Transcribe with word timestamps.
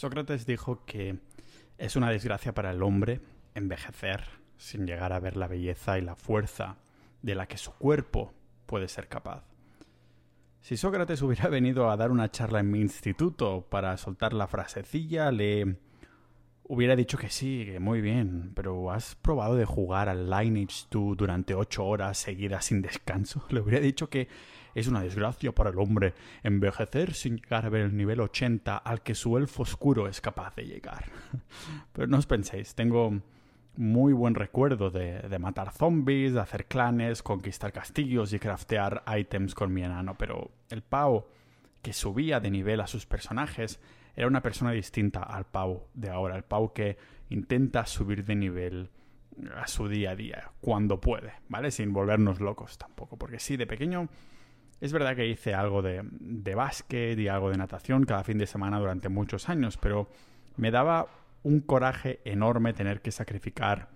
Sócrates 0.00 0.46
dijo 0.46 0.82
que 0.86 1.18
es 1.76 1.94
una 1.94 2.10
desgracia 2.10 2.54
para 2.54 2.70
el 2.70 2.82
hombre 2.82 3.20
envejecer 3.54 4.24
sin 4.56 4.86
llegar 4.86 5.12
a 5.12 5.20
ver 5.20 5.36
la 5.36 5.46
belleza 5.46 5.98
y 5.98 6.00
la 6.00 6.16
fuerza 6.16 6.78
de 7.20 7.34
la 7.34 7.46
que 7.46 7.58
su 7.58 7.72
cuerpo 7.72 8.32
puede 8.64 8.88
ser 8.88 9.08
capaz. 9.08 9.44
Si 10.62 10.78
Sócrates 10.78 11.20
hubiera 11.20 11.48
venido 11.50 11.90
a 11.90 11.98
dar 11.98 12.12
una 12.12 12.30
charla 12.30 12.60
en 12.60 12.70
mi 12.70 12.80
instituto 12.80 13.66
para 13.68 13.94
soltar 13.98 14.32
la 14.32 14.46
frasecilla, 14.46 15.30
le 15.32 15.76
hubiera 16.64 16.96
dicho 16.96 17.18
que 17.18 17.28
sí, 17.28 17.66
que 17.66 17.78
muy 17.78 18.00
bien, 18.00 18.52
pero 18.54 18.90
¿has 18.90 19.16
probado 19.16 19.54
de 19.54 19.66
jugar 19.66 20.08
al 20.08 20.30
Lineage 20.30 20.86
2 20.90 21.14
durante 21.14 21.54
ocho 21.54 21.84
horas 21.84 22.16
seguidas 22.16 22.64
sin 22.64 22.80
descanso? 22.80 23.44
Le 23.50 23.60
hubiera 23.60 23.80
dicho 23.80 24.08
que 24.08 24.28
es 24.74 24.88
una 24.88 25.02
desgracia 25.02 25.52
para 25.52 25.70
el 25.70 25.78
hombre 25.78 26.14
envejecer 26.42 27.14
sin 27.14 27.36
llegar 27.36 27.66
a 27.66 27.70
ver 27.70 27.82
el 27.82 27.96
nivel 27.96 28.20
80 28.20 28.76
al 28.76 29.02
que 29.02 29.14
su 29.14 29.36
elfo 29.36 29.62
oscuro 29.62 30.08
es 30.08 30.20
capaz 30.20 30.54
de 30.56 30.66
llegar. 30.66 31.04
Pero 31.92 32.06
no 32.06 32.18
os 32.18 32.26
penséis, 32.26 32.74
tengo 32.74 33.20
muy 33.76 34.12
buen 34.12 34.34
recuerdo 34.34 34.90
de, 34.90 35.20
de, 35.20 35.38
matar 35.38 35.72
zombies, 35.72 36.34
de 36.34 36.40
hacer 36.40 36.66
clanes, 36.66 37.22
conquistar 37.22 37.72
castillos 37.72 38.32
y 38.32 38.38
craftear 38.38 39.02
ítems 39.18 39.54
con 39.54 39.72
mi 39.72 39.82
enano, 39.82 40.16
pero 40.18 40.50
el 40.70 40.82
Pau, 40.82 41.26
que 41.80 41.92
subía 41.92 42.40
de 42.40 42.50
nivel 42.50 42.80
a 42.80 42.86
sus 42.86 43.06
personajes, 43.06 43.80
era 44.16 44.26
una 44.26 44.42
persona 44.42 44.72
distinta 44.72 45.22
al 45.22 45.46
Pau 45.46 45.86
de 45.94 46.10
ahora, 46.10 46.36
el 46.36 46.42
Pau 46.42 46.72
que 46.72 46.98
intenta 47.30 47.86
subir 47.86 48.24
de 48.24 48.34
nivel 48.34 48.90
a 49.56 49.66
su 49.66 49.88
día 49.88 50.10
a 50.10 50.16
día, 50.16 50.52
cuando 50.60 51.00
puede, 51.00 51.32
¿vale? 51.48 51.70
Sin 51.70 51.92
volvernos 51.92 52.40
locos 52.40 52.76
tampoco, 52.76 53.16
porque 53.16 53.38
sí, 53.38 53.56
de 53.56 53.66
pequeño 53.66 54.08
es 54.80 54.92
verdad 54.92 55.14
que 55.14 55.26
hice 55.26 55.54
algo 55.54 55.82
de, 55.82 56.02
de 56.12 56.54
básquet 56.54 57.18
y 57.18 57.28
algo 57.28 57.50
de 57.50 57.56
natación 57.56 58.04
cada 58.04 58.24
fin 58.24 58.38
de 58.38 58.46
semana 58.46 58.78
durante 58.78 59.08
muchos 59.08 59.48
años, 59.48 59.76
pero 59.76 60.08
me 60.56 60.70
daba 60.70 61.08
un 61.42 61.60
coraje 61.60 62.20
enorme 62.24 62.72
tener 62.72 63.00
que 63.00 63.12
sacrificar 63.12 63.88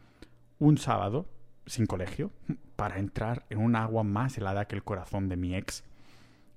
un 0.59 0.79
sábado 0.79 1.27
sin 1.67 1.87
colegio 1.87 2.31
para 2.77 2.99
entrar 2.99 3.45
en 3.51 3.59
un 3.59 3.77
agua 3.77 4.03
más 4.03 4.37
helada 4.39 4.67
que 4.67 4.77
el 4.77 4.85
corazón 4.85 5.29
de 5.29 5.37
mi 5.37 5.55
ex. 5.55 5.85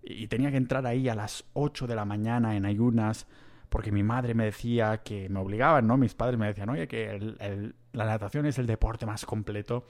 Y 0.01 0.27
tenía 0.27 0.51
que 0.51 0.57
entrar 0.57 0.85
ahí 0.85 1.09
a 1.09 1.15
las 1.15 1.45
8 1.53 1.87
de 1.87 1.95
la 1.95 2.05
mañana 2.05 2.55
en 2.55 2.65
ayunas 2.65 3.27
porque 3.69 3.91
mi 3.91 4.03
madre 4.03 4.33
me 4.33 4.45
decía 4.45 5.01
que 5.03 5.27
me 5.29 5.39
obligaban, 5.39 5.87
¿no? 5.87 5.97
Mis 5.97 6.15
padres 6.15 6.39
me 6.39 6.47
decían, 6.47 6.69
oye, 6.69 6.87
que 6.87 7.73
la 7.91 8.05
natación 8.05 8.45
es 8.45 8.57
el 8.59 8.65
deporte 8.65 9.05
más 9.05 9.25
completo 9.25 9.85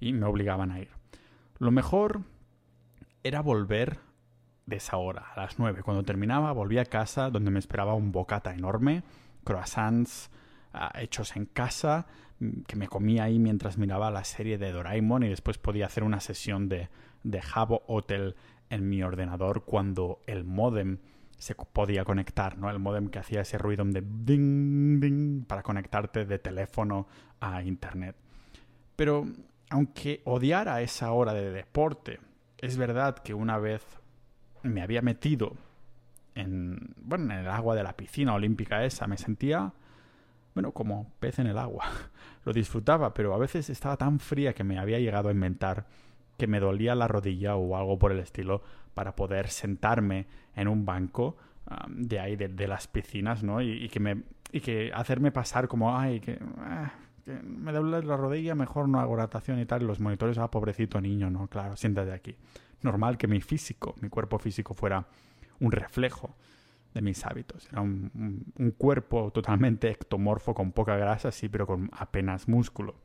y 0.00 0.12
me 0.12 0.26
obligaban 0.26 0.70
a 0.70 0.80
ir. 0.80 0.90
Lo 1.58 1.70
mejor 1.70 2.22
era 3.22 3.40
volver 3.40 3.98
de 4.66 4.76
esa 4.76 4.96
hora, 4.96 5.32
a 5.34 5.40
las 5.40 5.58
9. 5.58 5.82
Cuando 5.82 6.02
terminaba, 6.02 6.52
volví 6.52 6.78
a 6.78 6.84
casa 6.84 7.30
donde 7.30 7.50
me 7.50 7.58
esperaba 7.58 7.94
un 7.94 8.12
bocata 8.12 8.54
enorme, 8.54 9.02
croissants, 9.44 10.30
hechos 10.94 11.36
en 11.36 11.46
casa 11.46 12.06
mm, 12.38 12.62
que 12.62 12.76
me 12.76 12.88
comía 12.88 13.24
ahí 13.24 13.38
mientras 13.38 13.78
miraba 13.78 14.10
la 14.10 14.24
serie 14.24 14.58
de 14.58 14.72
Doraemon 14.72 15.24
y 15.24 15.28
después 15.28 15.58
podía 15.58 15.86
hacer 15.86 16.04
una 16.04 16.20
sesión 16.20 16.68
de, 16.68 16.88
de 17.22 17.42
Jabo 17.42 17.82
Hotel 17.86 18.36
en 18.70 18.88
mi 18.88 19.02
ordenador 19.02 19.64
cuando 19.64 20.20
el 20.26 20.44
modem 20.44 20.98
se 21.36 21.54
podía 21.56 22.04
conectar, 22.04 22.56
¿no? 22.56 22.70
El 22.70 22.78
modem 22.78 23.08
que 23.08 23.18
hacía 23.18 23.40
ese 23.40 23.58
ruido 23.58 23.84
de 23.84 24.00
ding 24.00 25.00
ding 25.00 25.44
para 25.44 25.62
conectarte 25.62 26.24
de 26.24 26.38
teléfono 26.38 27.08
a 27.40 27.62
internet. 27.64 28.14
Pero 28.94 29.26
aunque 29.68 30.22
odiara 30.24 30.80
esa 30.82 31.10
hora 31.10 31.34
de 31.34 31.50
deporte, 31.50 32.20
es 32.62 32.78
verdad 32.78 33.18
que 33.18 33.34
una 33.34 33.58
vez 33.58 33.84
me 34.62 34.80
había 34.80 35.02
metido 35.02 35.56
en, 36.34 36.94
bueno, 36.96 37.34
en 37.34 37.40
el 37.40 37.48
agua 37.48 37.74
de 37.74 37.82
la 37.82 37.94
piscina 37.94 38.32
olímpica 38.32 38.84
esa, 38.84 39.06
me 39.06 39.18
sentía 39.18 39.74
bueno, 40.54 40.72
como 40.72 41.10
pez 41.18 41.38
en 41.38 41.46
el 41.46 41.58
agua. 41.58 41.84
Lo 42.44 42.52
disfrutaba, 42.52 43.14
pero 43.14 43.34
a 43.34 43.38
veces 43.38 43.70
estaba 43.70 43.96
tan 43.96 44.18
fría 44.20 44.54
que 44.54 44.64
me 44.64 44.78
había 44.78 44.98
llegado 44.98 45.28
a 45.28 45.32
inventar 45.32 45.86
que 46.38 46.46
me 46.46 46.60
dolía 46.60 46.94
la 46.94 47.08
rodilla 47.08 47.56
o 47.56 47.76
algo 47.76 47.98
por 47.98 48.12
el 48.12 48.18
estilo 48.18 48.62
para 48.94 49.14
poder 49.14 49.48
sentarme 49.48 50.26
en 50.54 50.68
un 50.68 50.84
banco 50.84 51.36
de 51.88 52.20
ahí, 52.20 52.36
de, 52.36 52.68
las 52.68 52.88
piscinas, 52.88 53.42
¿no? 53.42 53.62
Y, 53.62 53.88
que 53.88 54.00
me, 54.00 54.22
y 54.50 54.60
que 54.60 54.90
hacerme 54.92 55.30
pasar 55.30 55.68
como, 55.68 55.96
ay, 55.96 56.20
que, 56.20 56.38
ah, 56.58 56.92
me 57.26 57.72
duele 57.72 58.06
la 58.06 58.16
rodilla, 58.16 58.54
mejor 58.54 58.88
no 58.88 59.00
hago 59.00 59.16
natación 59.16 59.58
y 59.60 59.66
tal. 59.66 59.86
Los 59.86 60.00
monitores, 60.00 60.38
ah, 60.38 60.50
pobrecito 60.50 61.00
niño, 61.00 61.30
¿no? 61.30 61.48
Claro, 61.48 61.76
siéntate 61.76 62.12
aquí. 62.12 62.36
Normal 62.82 63.16
que 63.16 63.28
mi 63.28 63.40
físico, 63.40 63.94
mi 64.00 64.08
cuerpo 64.08 64.38
físico 64.38 64.74
fuera 64.74 65.06
un 65.60 65.70
reflejo 65.70 66.34
de 66.94 67.00
mis 67.00 67.24
hábitos. 67.24 67.68
Era 67.70 67.80
un, 67.80 68.74
cuerpo 68.76 69.30
totalmente 69.32 69.90
ectomorfo, 69.90 70.54
con 70.54 70.72
poca 70.72 70.96
grasa, 70.96 71.30
sí, 71.30 71.48
pero 71.48 71.66
con 71.66 71.90
apenas 71.92 72.48
músculo. 72.48 72.96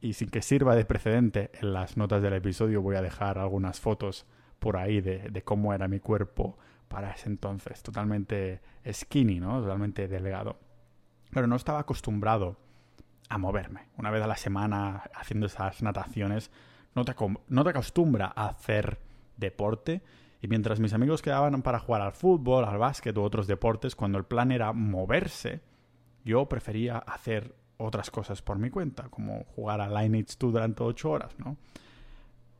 Y 0.00 0.14
sin 0.14 0.28
que 0.28 0.42
sirva 0.42 0.74
de 0.74 0.84
precedente, 0.84 1.50
en 1.60 1.72
las 1.72 1.96
notas 1.96 2.22
del 2.22 2.34
episodio 2.34 2.82
voy 2.82 2.96
a 2.96 3.02
dejar 3.02 3.38
algunas 3.38 3.80
fotos 3.80 4.26
por 4.58 4.76
ahí 4.76 5.00
de, 5.00 5.42
cómo 5.44 5.74
era 5.74 5.88
mi 5.88 6.00
cuerpo 6.00 6.58
para 6.88 7.12
ese 7.12 7.28
entonces. 7.28 7.82
Totalmente 7.82 8.60
skinny, 8.90 9.40
¿no? 9.40 9.60
Totalmente 9.60 10.08
delgado. 10.08 10.58
Pero 11.30 11.46
no 11.46 11.56
estaba 11.56 11.80
acostumbrado 11.80 12.63
a 13.34 13.38
moverme. 13.38 13.88
Una 13.98 14.12
vez 14.12 14.22
a 14.22 14.28
la 14.28 14.36
semana 14.36 15.10
haciendo 15.12 15.46
esas 15.46 15.82
nataciones, 15.82 16.52
no 16.94 17.04
te, 17.04 17.14
no 17.48 17.64
te 17.64 17.70
acostumbra 17.70 18.32
a 18.34 18.46
hacer 18.46 19.00
deporte 19.36 20.02
y 20.40 20.46
mientras 20.46 20.78
mis 20.78 20.92
amigos 20.92 21.20
quedaban 21.20 21.60
para 21.62 21.80
jugar 21.80 22.00
al 22.02 22.12
fútbol, 22.12 22.64
al 22.64 22.78
básquet 22.78 23.16
u 23.18 23.22
otros 23.22 23.48
deportes, 23.48 23.96
cuando 23.96 24.18
el 24.18 24.24
plan 24.24 24.52
era 24.52 24.72
moverse, 24.72 25.62
yo 26.24 26.48
prefería 26.48 26.98
hacer 26.98 27.56
otras 27.76 28.08
cosas 28.12 28.40
por 28.40 28.58
mi 28.58 28.70
cuenta, 28.70 29.08
como 29.08 29.44
jugar 29.56 29.80
a 29.80 29.88
Lineage 29.88 30.36
2 30.38 30.52
durante 30.52 30.84
8 30.84 31.10
horas, 31.10 31.36
¿no? 31.38 31.56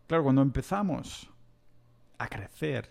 Claro, 0.09 0.25
cuando 0.25 0.43
empezamos 0.43 1.31
a 2.19 2.27
crecer 2.27 2.89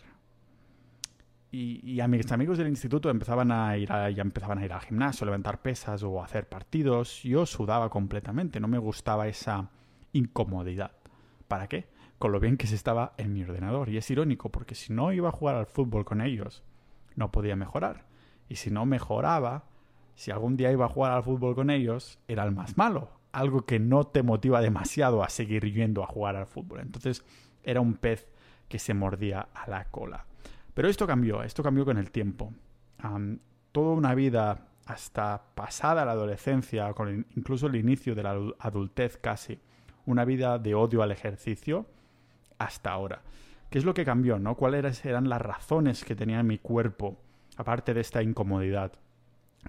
y, 1.53 1.99
a 1.99 2.07
mis 2.07 2.31
amigos 2.31 2.57
del 2.57 2.67
instituto 2.67 3.09
empezaban 3.09 3.51
a 3.51 3.77
ir 3.77 3.87
ya 3.87 4.21
empezaban 4.21 4.57
a 4.57 4.65
ir 4.65 4.73
al 4.73 4.81
gimnasio, 4.81 5.23
a 5.23 5.27
levantar 5.27 5.61
pesas 5.61 6.03
o 6.03 6.21
a 6.21 6.25
hacer 6.25 6.49
partidos, 6.49 7.21
yo 7.23 7.45
sudaba 7.45 7.89
completamente, 7.89 8.59
no 8.59 8.67
me 8.67 8.79
gustaba 8.79 9.27
esa 9.27 9.69
incomodidad. 10.11 10.91
¿Para 11.47 11.67
qué? 11.67 11.93
con 12.23 12.31
lo 12.31 12.39
bien 12.39 12.55
que 12.55 12.67
se 12.67 12.75
estaba 12.75 13.15
en 13.17 13.33
mi 13.33 13.43
ordenador. 13.43 13.89
Y 13.89 13.97
es 13.97 14.09
irónico 14.09 14.47
porque 14.47 14.75
si 14.75 14.93
no 14.93 15.11
iba 15.11 15.27
a 15.27 15.33
jugar 15.33 15.55
al 15.55 15.65
fútbol 15.65 16.05
con 16.05 16.21
ellos, 16.21 16.63
no 17.17 17.33
podía 17.33 17.57
mejorar. 17.57 18.05
Y 18.47 18.55
si 18.55 18.71
no 18.71 18.85
mejoraba, 18.85 19.65
si 20.15 20.31
algún 20.31 20.55
día 20.55 20.71
iba 20.71 20.85
a 20.85 20.87
jugar 20.87 21.11
al 21.11 21.23
fútbol 21.23 21.53
con 21.53 21.69
ellos, 21.69 22.19
era 22.29 22.45
el 22.45 22.53
más 22.53 22.77
malo. 22.77 23.09
Algo 23.33 23.65
que 23.65 23.77
no 23.77 24.05
te 24.05 24.23
motiva 24.23 24.61
demasiado 24.61 25.21
a 25.21 25.27
seguir 25.27 25.69
yendo 25.73 26.01
a 26.01 26.07
jugar 26.07 26.37
al 26.37 26.47
fútbol. 26.47 26.79
Entonces 26.79 27.25
era 27.61 27.81
un 27.81 27.95
pez 27.95 28.29
que 28.69 28.79
se 28.79 28.93
mordía 28.93 29.49
a 29.53 29.69
la 29.69 29.83
cola. 29.91 30.25
Pero 30.73 30.87
esto 30.87 31.05
cambió, 31.05 31.43
esto 31.43 31.63
cambió 31.63 31.85
con 31.85 31.97
el 31.97 32.11
tiempo. 32.11 32.53
toda 33.71 33.93
una 33.93 34.15
vida 34.15 34.67
hasta 34.85 35.41
pasada 35.55 36.05
la 36.05 36.11
adolescencia, 36.11 36.93
con 36.93 37.25
incluso 37.35 37.67
el 37.67 37.75
inicio 37.75 38.15
de 38.15 38.23
la 38.23 38.37
adultez 38.59 39.17
casi, 39.17 39.59
una 40.05 40.25
vida 40.25 40.59
de 40.59 40.75
odio 40.75 41.01
al 41.01 41.11
ejercicio, 41.11 41.85
hasta 42.57 42.91
ahora. 42.91 43.21
¿Qué 43.69 43.77
es 43.79 43.85
lo 43.85 43.93
que 43.93 44.05
cambió, 44.05 44.37
no? 44.39 44.55
¿Cuáles 44.55 45.03
eran 45.05 45.29
las 45.29 45.41
razones 45.41 46.03
que 46.03 46.15
tenía 46.15 46.43
mi 46.43 46.57
cuerpo, 46.59 47.17
aparte 47.57 47.93
de 47.93 48.01
esta 48.01 48.21
incomodidad, 48.21 48.91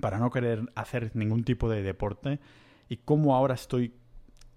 para 0.00 0.18
no 0.18 0.30
querer 0.30 0.68
hacer 0.74 1.12
ningún 1.14 1.44
tipo 1.44 1.70
de 1.70 1.82
deporte? 1.82 2.40
¿Y 2.88 2.98
cómo 2.98 3.34
ahora 3.34 3.54
estoy 3.54 3.94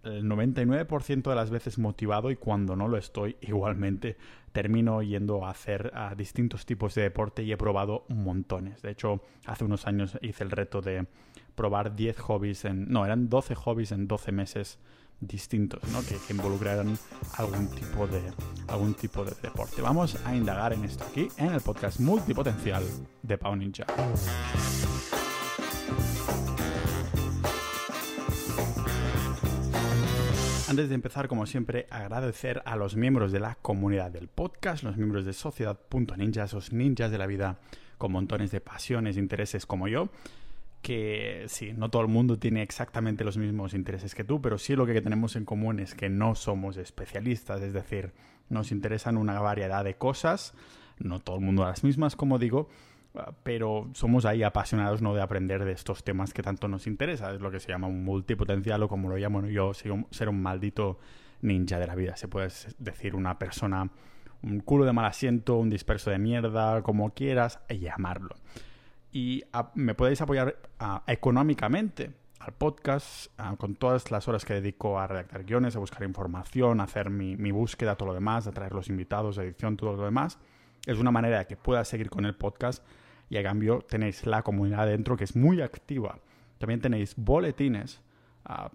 el 0.07 0.25
99% 0.25 1.29
de 1.29 1.35
las 1.35 1.50
veces 1.50 1.78
motivado 1.78 2.31
y 2.31 2.35
cuando 2.35 2.75
no 2.75 2.88
lo 2.88 2.97
estoy, 2.97 3.38
igualmente 3.41 4.18
termino 4.51 5.01
yendo 5.03 5.45
a 5.45 5.51
hacer 5.51 5.91
distintos 6.16 6.66
tipos 6.66 6.95
de 6.95 7.03
deporte 7.03 7.44
y 7.44 7.51
he 7.51 7.57
probado 7.57 8.06
montones. 8.09 8.81
De 8.81 8.91
hecho, 8.91 9.22
hace 9.45 9.63
unos 9.63 9.85
años 9.85 10.18
hice 10.22 10.44
el 10.44 10.51
reto 10.51 10.81
de 10.81 11.06
probar 11.56 11.95
10 11.95 12.19
hobbies 12.19 12.65
en... 12.65 12.89
No, 12.89 13.06
eran 13.06 13.30
12 13.30 13.56
hobbies 13.56 13.92
en 13.92 14.07
12 14.07 14.31
meses 14.31 14.80
distintos, 15.19 15.81
¿no? 15.92 16.01
que, 16.01 16.15
que, 16.27 16.33
involucraran 16.33 16.98
algún 17.38 17.68
tipo, 17.69 18.07
de, 18.07 18.21
algún 18.68 18.94
tipo 18.94 19.24
de 19.25 19.33
deporte. 19.42 19.81
Vamos 19.81 20.18
a 20.25 20.36
indagar 20.36 20.74
en 20.74 20.83
esto 20.86 21.03
aquí, 21.03 21.27
en 21.38 21.53
el 21.53 21.62
podcast 21.62 22.00
multipotencial 22.00 22.83
de 23.24 23.38
Pau 23.38 23.56
Ninja. 23.56 23.86
Antes 30.77 30.89
de 30.89 30.95
empezar, 30.95 31.27
como 31.27 31.47
siempre, 31.47 31.88
agradecer 31.89 32.62
a 32.63 32.75
los 32.75 32.95
miembros 32.95 33.31
de 33.31 33.39
la 33.39 33.56
comunidad 33.56 34.12
del 34.12 34.27
podcast, 34.27 34.83
los 34.83 34.95
miembros 34.95 35.25
de 35.25 35.33
Sociedad.ninja, 35.33 36.44
esos 36.44 36.71
ninjas 36.71 37.09
de 37.09 37.18
la 37.18 37.25
vida 37.25 37.57
con 37.97 38.12
montones 38.12 38.51
de 38.51 38.62
pasiones 38.62 39.18
e 39.18 39.19
intereses 39.19 39.65
como 39.65 39.88
yo, 39.88 40.09
que 40.83 41.45
sí, 41.47 41.74
no 41.74 41.89
todo 41.89 42.03
el 42.03 42.09
mundo 42.09 42.38
tiene 42.38 42.62
exactamente 42.62 43.24
los 43.24 43.38
mismos 43.38 43.74
intereses 43.74 44.13
que 44.13 44.24
tú, 44.24 44.39
pero 44.39 44.59
sí 44.59 44.75
lo 44.75 44.85
que 44.85 45.01
tenemos 45.01 45.35
en 45.35 45.45
común 45.45 45.79
es 45.79 45.95
que 45.95 46.09
no 46.09 46.35
somos 46.35 46.77
especialistas, 46.77 47.59
es 47.63 47.74
decir, 47.74 48.13
nos 48.47 48.71
interesan 48.71 49.18
una 49.18 49.39
variedad 49.39 49.83
de 49.83 49.95
cosas, 49.95 50.53
no 51.00 51.21
todo 51.21 51.38
el 51.38 51.41
mundo 51.41 51.65
las 51.65 51.83
mismas, 51.83 52.15
como 52.15 52.38
digo, 52.38 52.69
pero 53.43 53.89
somos 53.93 54.25
ahí 54.25 54.43
apasionados 54.43 55.01
no 55.01 55.13
de 55.13 55.21
aprender 55.21 55.65
de 55.65 55.71
estos 55.71 56.03
temas 56.03 56.33
que 56.33 56.43
tanto 56.43 56.67
nos 56.67 56.87
interesa. 56.87 57.33
Es 57.33 57.41
lo 57.41 57.51
que 57.51 57.59
se 57.59 57.69
llama 57.69 57.87
un 57.87 58.03
multipotencial 58.03 58.83
o 58.83 58.87
como 58.87 59.09
lo 59.09 59.17
llamo 59.17 59.45
yo, 59.47 59.73
ser 59.73 60.29
un 60.29 60.41
maldito 60.41 60.99
ninja 61.41 61.79
de 61.79 61.87
la 61.87 61.95
vida. 61.95 62.15
Se 62.15 62.27
puede 62.27 62.49
decir 62.77 63.15
una 63.15 63.37
persona, 63.37 63.89
un 64.43 64.59
culo 64.59 64.85
de 64.85 64.93
mal 64.93 65.05
asiento, 65.05 65.57
un 65.57 65.69
disperso 65.69 66.09
de 66.09 66.19
mierda, 66.19 66.81
como 66.81 67.11
quieras 67.13 67.59
llamarlo. 67.69 68.35
Y 69.11 69.43
me 69.75 69.95
podéis 69.95 70.21
apoyar 70.21 70.57
económicamente 71.07 72.11
al 72.39 72.53
podcast, 72.53 73.31
con 73.57 73.75
todas 73.75 74.11
las 74.11 74.27
horas 74.27 74.45
que 74.45 74.53
dedico 74.53 74.99
a 74.99 75.07
redactar 75.07 75.43
guiones, 75.43 75.75
a 75.75 75.79
buscar 75.79 76.03
información, 76.03 76.79
a 76.79 76.83
hacer 76.83 77.09
mi, 77.09 77.35
mi, 77.35 77.51
búsqueda, 77.51 77.95
todo 77.95 78.09
lo 78.09 78.13
demás, 78.13 78.47
a 78.47 78.51
traer 78.51 78.73
los 78.73 78.89
invitados, 78.89 79.37
edición, 79.37 79.75
todo 79.75 79.95
lo 79.95 80.05
demás. 80.05 80.37
Es 80.85 80.99
una 80.99 81.11
manera 81.11 81.39
de 81.39 81.47
que 81.47 81.57
pueda 81.57 81.83
seguir 81.83 82.09
con 82.09 82.25
el 82.25 82.35
podcast 82.35 82.85
y 83.29 83.38
a 83.38 83.44
cambio 83.44 83.79
tenéis 83.81 84.25
la 84.25 84.44
comunidad 84.44 84.88
dentro 84.88 85.18
que 85.18 85.24
es 85.24 85.35
muy 85.35 85.62
activa. 85.62 86.19
También 86.57 86.81
tenéis 86.81 87.15
boletines 87.15 88.01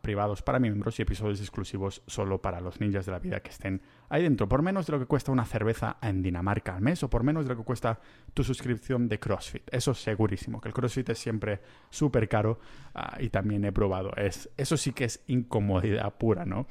privados 0.02 0.42
para 0.42 0.58
miembros 0.58 0.98
y 0.98 1.02
episodios 1.02 1.40
exclusivos 1.40 2.02
solo 2.06 2.42
para 2.42 2.60
los 2.60 2.80
ninjas 2.80 3.06
de 3.06 3.12
la 3.12 3.18
vida 3.18 3.40
que 3.40 3.50
estén 3.50 3.80
ahí 4.10 4.22
dentro. 4.22 4.46
Por 4.48 4.60
menos 4.62 4.86
de 4.86 4.92
lo 4.92 4.98
que 4.98 5.06
cuesta 5.06 5.32
una 5.32 5.46
cerveza 5.46 5.96
en 6.02 6.22
Dinamarca 6.22 6.74
al 6.74 6.82
mes 6.82 7.02
o 7.02 7.08
por 7.08 7.22
menos 7.22 7.46
de 7.46 7.50
lo 7.50 7.56
que 7.56 7.64
cuesta 7.64 7.98
tu 8.34 8.44
suscripción 8.44 9.08
de 9.08 9.18
CrossFit. 9.18 9.62
Eso 9.72 9.94
segurísimo, 9.94 10.60
que 10.60 10.68
el 10.68 10.74
CrossFit 10.74 11.08
es 11.10 11.18
siempre 11.18 11.60
súper 11.88 12.28
caro 12.28 12.60
ah, 12.94 13.16
y 13.18 13.30
también 13.30 13.64
he 13.64 13.72
probado. 13.72 14.14
Es, 14.16 14.50
eso 14.58 14.76
sí 14.76 14.92
que 14.92 15.04
es 15.04 15.24
incomodidad 15.26 16.12
pura, 16.16 16.44
¿no? 16.44 16.66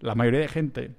La 0.00 0.14
mayoría 0.14 0.40
de 0.40 0.48
gente 0.48 0.94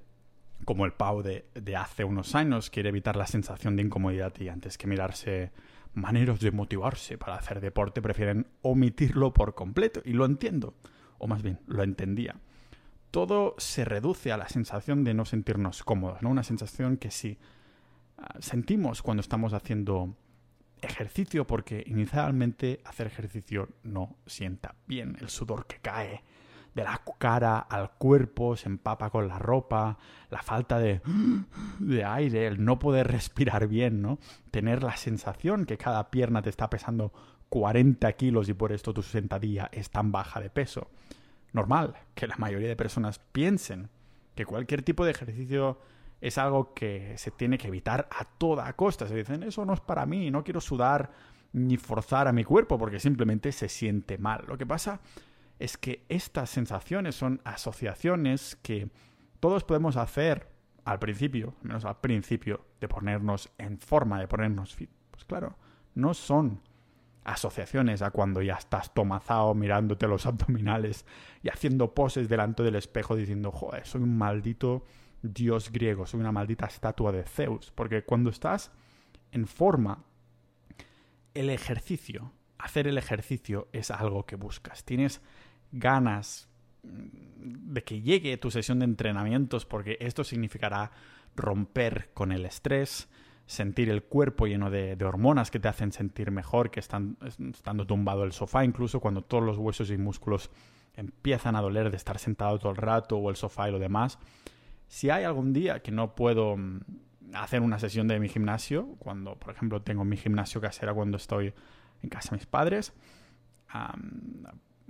como 0.64 0.84
el 0.84 0.92
Pau 0.92 1.22
de, 1.22 1.46
de, 1.54 1.74
hace 1.74 2.04
unos 2.04 2.34
años, 2.34 2.68
quiere 2.68 2.90
evitar 2.90 3.16
la 3.16 3.26
sensación 3.26 3.76
de 3.76 3.82
incomodidad 3.82 4.34
y 4.38 4.48
antes 4.48 4.76
que 4.76 4.86
mirarse 4.86 5.50
maneras 5.94 6.40
de 6.40 6.50
motivarse 6.50 7.18
para 7.18 7.36
hacer 7.36 7.60
deporte, 7.60 8.02
prefieren 8.02 8.46
omitirlo 8.62 9.32
por 9.32 9.54
completo. 9.54 10.00
Y 10.04 10.12
lo 10.12 10.24
entiendo 10.24 10.74
o 11.20 11.26
más 11.26 11.42
bien 11.42 11.60
lo 11.66 11.82
entendía. 11.82 12.36
Todo 13.10 13.54
se 13.58 13.84
reduce 13.84 14.32
a 14.32 14.36
la 14.36 14.48
sensación 14.48 15.04
de 15.04 15.14
no 15.14 15.24
sentirnos 15.24 15.84
cómodos, 15.84 16.22
¿no? 16.22 16.30
Una 16.30 16.42
sensación 16.42 16.96
que 16.96 17.10
sí 17.10 17.38
ah, 18.18 18.36
sentimos 18.40 19.02
cuando 19.02 19.20
estamos 19.20 19.52
haciendo 19.52 20.16
ejercicio, 20.80 21.46
porque 21.46 21.84
inicialmente 21.86 22.80
hacer 22.84 23.06
ejercicio 23.06 23.68
no 23.82 24.16
sienta 24.26 24.76
bien. 24.86 25.16
El 25.20 25.28
sudor 25.28 25.66
que 25.66 25.78
cae 25.78 26.22
de 26.74 26.84
la 26.84 27.00
cara 27.18 27.58
al 27.58 27.90
cuerpo, 27.92 28.56
se 28.56 28.68
empapa 28.68 29.10
con 29.10 29.28
la 29.28 29.38
ropa, 29.38 29.98
la 30.30 30.42
falta 30.42 30.78
de, 30.78 31.00
de 31.78 32.04
aire, 32.04 32.46
el 32.46 32.64
no 32.64 32.78
poder 32.78 33.08
respirar 33.08 33.66
bien, 33.66 34.02
¿no? 34.02 34.18
Tener 34.50 34.82
la 34.82 34.96
sensación 34.96 35.66
que 35.66 35.78
cada 35.78 36.10
pierna 36.10 36.42
te 36.42 36.50
está 36.50 36.70
pesando 36.70 37.12
40 37.48 38.12
kilos 38.12 38.48
y 38.48 38.54
por 38.54 38.72
esto 38.72 38.94
tu 38.94 39.02
sentadilla 39.02 39.68
es 39.72 39.90
tan 39.90 40.12
baja 40.12 40.40
de 40.40 40.50
peso. 40.50 40.90
Normal 41.52 41.94
que 42.14 42.28
la 42.28 42.36
mayoría 42.36 42.68
de 42.68 42.76
personas 42.76 43.18
piensen 43.18 43.90
que 44.36 44.46
cualquier 44.46 44.82
tipo 44.82 45.04
de 45.04 45.10
ejercicio 45.10 45.78
es 46.20 46.38
algo 46.38 46.74
que 46.74 47.14
se 47.16 47.30
tiene 47.30 47.58
que 47.58 47.68
evitar 47.68 48.08
a 48.10 48.24
toda 48.24 48.72
costa. 48.74 49.08
Se 49.08 49.16
dicen, 49.16 49.42
eso 49.42 49.64
no 49.64 49.74
es 49.74 49.80
para 49.80 50.06
mí, 50.06 50.30
no 50.30 50.44
quiero 50.44 50.60
sudar 50.60 51.10
ni 51.52 51.76
forzar 51.76 52.28
a 52.28 52.32
mi 52.32 52.44
cuerpo 52.44 52.78
porque 52.78 53.00
simplemente 53.00 53.50
se 53.50 53.68
siente 53.68 54.18
mal. 54.18 54.44
Lo 54.46 54.56
que 54.56 54.66
pasa 54.66 55.00
es 55.60 55.76
que 55.76 56.04
estas 56.08 56.50
sensaciones 56.50 57.14
son 57.14 57.40
asociaciones 57.44 58.56
que 58.62 58.90
todos 59.38 59.62
podemos 59.62 59.96
hacer 59.96 60.48
al 60.84 60.98
principio, 60.98 61.54
al 61.60 61.68
menos 61.68 61.84
al 61.84 62.00
principio, 62.00 62.64
de 62.80 62.88
ponernos 62.88 63.52
en 63.58 63.78
forma, 63.78 64.18
de 64.18 64.26
ponernos 64.26 64.74
fit. 64.74 64.90
Pues 65.10 65.24
claro, 65.26 65.56
no 65.94 66.14
son 66.14 66.62
asociaciones 67.24 68.00
a 68.00 68.10
cuando 68.10 68.40
ya 68.40 68.54
estás 68.54 68.94
tomazado 68.94 69.54
mirándote 69.54 70.08
los 70.08 70.24
abdominales 70.26 71.04
y 71.42 71.50
haciendo 71.50 71.94
poses 71.94 72.28
delante 72.28 72.62
del 72.62 72.76
espejo 72.76 73.14
diciendo, 73.14 73.52
joder, 73.52 73.86
soy 73.86 74.02
un 74.02 74.16
maldito 74.16 74.86
dios 75.22 75.70
griego, 75.70 76.06
soy 76.06 76.20
una 76.20 76.32
maldita 76.32 76.66
estatua 76.66 77.12
de 77.12 77.24
Zeus. 77.24 77.70
Porque 77.70 78.02
cuando 78.02 78.30
estás 78.30 78.72
en 79.30 79.46
forma, 79.46 80.04
el 81.34 81.50
ejercicio, 81.50 82.32
hacer 82.58 82.88
el 82.88 82.96
ejercicio 82.96 83.68
es 83.72 83.90
algo 83.90 84.24
que 84.24 84.36
buscas. 84.36 84.84
Tienes 84.84 85.20
ganas 85.72 86.48
mm, 86.82 87.72
de 87.72 87.84
que 87.84 88.02
llegue 88.02 88.36
tu 88.36 88.50
sesión 88.50 88.78
de 88.80 88.84
entrenamientos 88.84 89.64
porque 89.64 89.96
esto 90.00 90.24
significará 90.24 90.90
romper 91.36 92.10
con 92.12 92.32
el 92.32 92.44
estrés, 92.44 93.08
sentir 93.46 93.90
el 93.90 94.02
cuerpo 94.02 94.46
lleno 94.46 94.70
de, 94.70 94.96
hormonas 95.04 95.50
que 95.50 95.58
te 95.58 95.68
hacen 95.68 95.92
sentir 95.92 96.30
mejor 96.30 96.70
que 96.70 96.80
están, 96.80 97.16
estando 97.52 97.86
tumbado 97.86 98.24
el 98.24 98.32
sofá, 98.32 98.64
incluso 98.64 99.00
cuando 99.00 99.22
todos 99.22 99.42
los 99.42 99.58
huesos 99.58 99.90
y 99.90 99.98
músculos 99.98 100.50
empiezan 100.94 101.56
a 101.56 101.60
doler 101.60 101.90
de 101.90 101.96
estar 101.96 102.18
sentado 102.18 102.58
todo 102.58 102.70
el 102.70 102.76
rato 102.76 103.16
o 103.16 103.30
el 103.30 103.36
sofá 103.36 103.68
y 103.68 103.72
lo 103.72 103.78
demás. 103.78 104.18
Si 104.86 105.10
hay 105.10 105.24
algún 105.24 105.52
día 105.52 105.82
que 105.82 105.92
no 105.92 106.14
puedo 106.14 106.56
mm, 106.56 106.80
hacer 107.34 107.62
una 107.62 107.78
sesión 107.78 108.08
de 108.08 108.18
mi 108.18 108.28
gimnasio, 108.28 108.96
cuando 108.98 109.36
por 109.36 109.54
ejemplo 109.54 109.82
tengo 109.82 110.04
mi 110.04 110.16
gimnasio 110.16 110.60
casera 110.60 110.92
cuando 110.92 111.16
estoy 111.16 111.54
en 112.02 112.08
casa 112.08 112.30
de 112.30 112.36
mis 112.36 112.46
padres, 112.46 112.92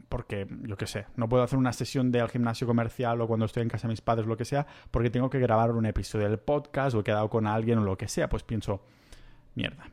porque, 0.09 0.47
yo 0.63 0.77
qué 0.77 0.87
sé, 0.87 1.07
no 1.17 1.29
puedo 1.29 1.43
hacer 1.43 1.59
una 1.59 1.73
sesión 1.73 2.11
de 2.11 2.21
al 2.21 2.31
gimnasio 2.31 2.67
comercial 2.67 3.21
o 3.21 3.27
cuando 3.27 3.47
estoy 3.47 3.63
en 3.63 3.69
casa 3.69 3.87
de 3.87 3.93
mis 3.93 4.01
padres, 4.01 4.27
lo 4.27 4.37
que 4.37 4.45
sea, 4.45 4.67
porque 4.91 5.11
tengo 5.11 5.31
que 5.31 5.39
grabar 5.39 5.73
un 5.73 5.87
episodio 5.87 6.29
del 6.29 6.39
podcast 6.39 6.95
o 6.95 7.01
he 7.01 7.05
quedado 7.05 7.29
con 7.29 7.47
alguien 7.47 7.79
o 7.79 7.85
lo 7.85 7.97
que 7.97 8.09
sea, 8.09 8.29
pues 8.29 8.43
pienso, 8.43 8.83
mierda, 9.55 9.91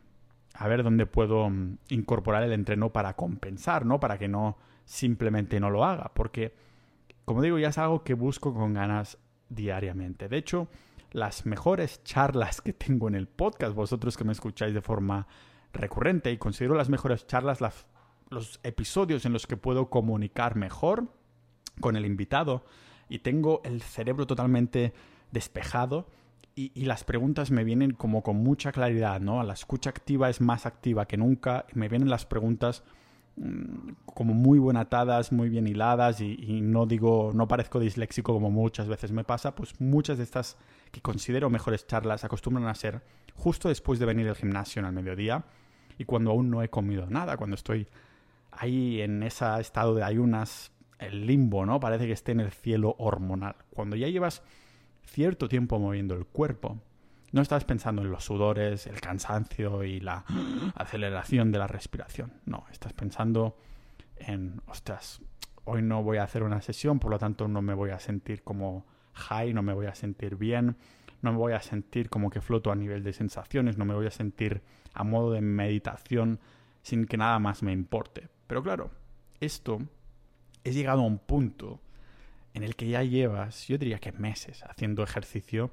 a 0.54 0.68
ver 0.68 0.84
dónde 0.84 1.06
puedo 1.06 1.50
mm, 1.50 1.78
incorporar 1.90 2.44
el 2.44 2.54
entreno 2.54 2.92
para 2.92 3.16
compensar, 3.16 3.86
¿no? 3.86 4.00
Para 4.00 4.18
que 4.18 4.28
no 4.28 4.58
simplemente 4.86 5.60
no 5.60 5.70
lo 5.70 5.84
haga, 5.84 6.12
porque, 6.14 6.56
como 7.26 7.42
digo, 7.42 7.60
ya 7.60 7.70
es 7.70 7.78
algo 7.78 8.04
que 8.04 8.14
busco 8.14 8.54
con 8.54 8.74
ganas 8.74 9.18
diariamente. 9.50 10.30
De 10.30 10.38
hecho, 10.38 10.68
las 11.12 11.46
mejores 11.46 12.04
charlas 12.04 12.62
que 12.62 12.74
tengo 12.74 13.08
en 13.08 13.16
el 13.16 13.28
podcast, 13.28 13.76
vosotros 13.76 14.18
que 14.18 14.24
me 14.24 14.32
escucháis 14.32 14.74
de 14.74 14.82
forma 14.82 15.28
recurrente, 15.74 16.32
y 16.32 16.38
considero 16.38 16.76
las 16.76 16.90
mejores 16.90 17.28
charlas 17.28 17.62
las 17.62 17.86
los 18.30 18.60
episodios 18.64 19.26
en 19.26 19.34
los 19.34 19.48
que 19.48 19.58
puedo 19.58 19.90
comunicar 19.90 20.56
mejor 20.56 21.08
con 21.80 21.96
el 21.96 22.06
invitado 22.06 22.66
y 23.10 23.20
tengo 23.20 23.62
el 23.64 23.82
cerebro 23.82 24.28
totalmente 24.28 24.94
despejado 25.32 26.08
y, 26.56 26.86
las 26.86 27.04
preguntas 27.04 27.52
me 27.52 27.64
vienen 27.64 27.92
como 27.92 28.24
con 28.24 28.38
mucha 28.38 28.72
claridad, 28.72 29.22
¿no? 29.22 29.44
La 29.44 29.54
escucha 29.54 29.92
activa 29.92 30.28
es 30.28 30.42
más 30.42 30.66
activa 30.66 31.06
que 31.06 31.16
nunca 31.16 31.68
y 31.72 31.78
me 31.78 31.88
vienen 31.88 32.10
las 32.10 32.26
preguntas 32.26 32.84
mm, 33.36 33.92
como 34.06 34.34
muy 34.34 34.58
bien 34.58 34.76
atadas, 34.76 35.32
muy 35.32 35.50
bien 35.50 35.68
hiladas 35.68 36.20
y, 36.20 36.34
y, 36.34 36.62
no 36.62 36.88
digo, 36.88 37.30
no 37.36 37.48
parezco 37.48 37.80
disléxico 37.80 38.34
como 38.34 38.50
muchas 38.50 38.88
veces 38.88 39.12
me 39.12 39.24
pasa, 39.24 39.54
pues 39.54 39.80
muchas 39.80 40.18
de 40.18 40.24
estas 40.24 40.58
que 40.92 41.00
considero 41.00 41.52
mejores 41.52 41.86
charlas 41.86 42.24
acostumbran 42.24 42.68
a 42.68 42.74
ser 42.74 43.04
justo 43.36 43.70
después 43.70 44.00
de 44.00 44.08
venir 44.08 44.26
del 44.26 44.36
gimnasio 44.36 44.80
en 44.80 44.88
el 44.88 44.94
mediodía 44.94 45.46
y 46.00 46.06
cuando 46.06 46.32
aún 46.32 46.50
no 46.50 46.64
he 46.64 46.70
comido 46.70 47.06
nada, 47.08 47.38
cuando 47.38 47.56
estoy 47.56 47.88
ahí 48.58 49.02
en 49.02 49.24
ese 49.24 49.46
estado 49.60 49.96
de 49.96 50.04
ayunas, 50.04 50.72
el 51.00 51.26
limbo, 51.28 51.66
¿no? 51.66 51.80
Parece 51.80 52.08
que 52.08 52.14
esté 52.14 52.32
en 52.32 52.40
el 52.40 52.52
cielo 52.52 52.96
hormonal. 52.98 53.56
Cuando 53.70 53.96
ya 53.96 54.08
llevas 54.08 54.44
cierto 55.04 55.48
tiempo 55.48 55.80
moviendo 55.80 56.16
el 56.16 56.26
cuerpo, 56.26 56.80
no 57.32 57.42
estás 57.42 57.66
pensando 57.66 58.02
en 58.02 58.12
los 58.12 58.24
sudores, 58.24 58.88
el 58.88 59.00
cansancio 59.00 59.84
y 59.84 60.00
la 60.00 60.26
aceleración 60.76 61.52
de 61.52 61.60
la 61.60 61.68
respiración. 61.68 62.34
No, 62.46 62.66
estás 62.72 62.94
pensando 62.94 63.58
en, 64.16 64.62
ostras, 64.68 65.22
hoy 65.66 65.82
no 65.82 66.04
voy 66.04 66.18
a 66.18 66.24
hacer 66.24 66.44
una 66.44 66.62
sesión, 66.62 67.00
por 67.00 67.12
lo 67.12 67.20
tanto 67.20 67.48
no 67.48 67.62
me 67.62 67.74
voy 67.74 67.92
a 67.92 68.00
sentir 68.00 68.44
como 68.44 68.86
high, 69.14 69.54
no 69.54 69.62
me 69.62 69.74
voy 69.74 69.88
a 69.88 69.96
sentir 69.96 70.36
bien, 70.36 70.78
no 71.22 71.32
me 71.32 71.38
voy 71.38 71.54
a 71.54 71.62
sentir 71.62 72.10
como 72.10 72.30
que 72.30 72.42
floto 72.42 72.72
a 72.72 72.76
nivel 72.76 73.04
de 73.04 73.14
sensaciones, 73.14 73.78
no 73.78 73.86
me 73.86 73.94
voy 73.94 74.08
a 74.08 74.12
sentir 74.12 74.62
a 74.94 75.04
modo 75.04 75.32
de 75.32 75.42
meditación 75.42 76.40
sin 76.82 77.06
que 77.06 77.18
nada 77.18 77.38
más 77.40 77.64
me 77.64 77.74
importe. 77.74 78.30
Pero 78.48 78.64
claro, 78.64 78.92
esto 79.40 79.80
es 80.64 80.76
llegado 80.76 81.02
a 81.02 81.06
un 81.06 81.20
punto 81.20 81.80
en 82.54 82.64
el 82.64 82.76
que 82.76 82.88
ya 82.88 83.04
llevas, 83.04 83.68
yo 83.68 83.78
diría 83.78 84.00
que 84.00 84.12
meses 84.12 84.64
haciendo 84.64 85.04
ejercicio 85.04 85.72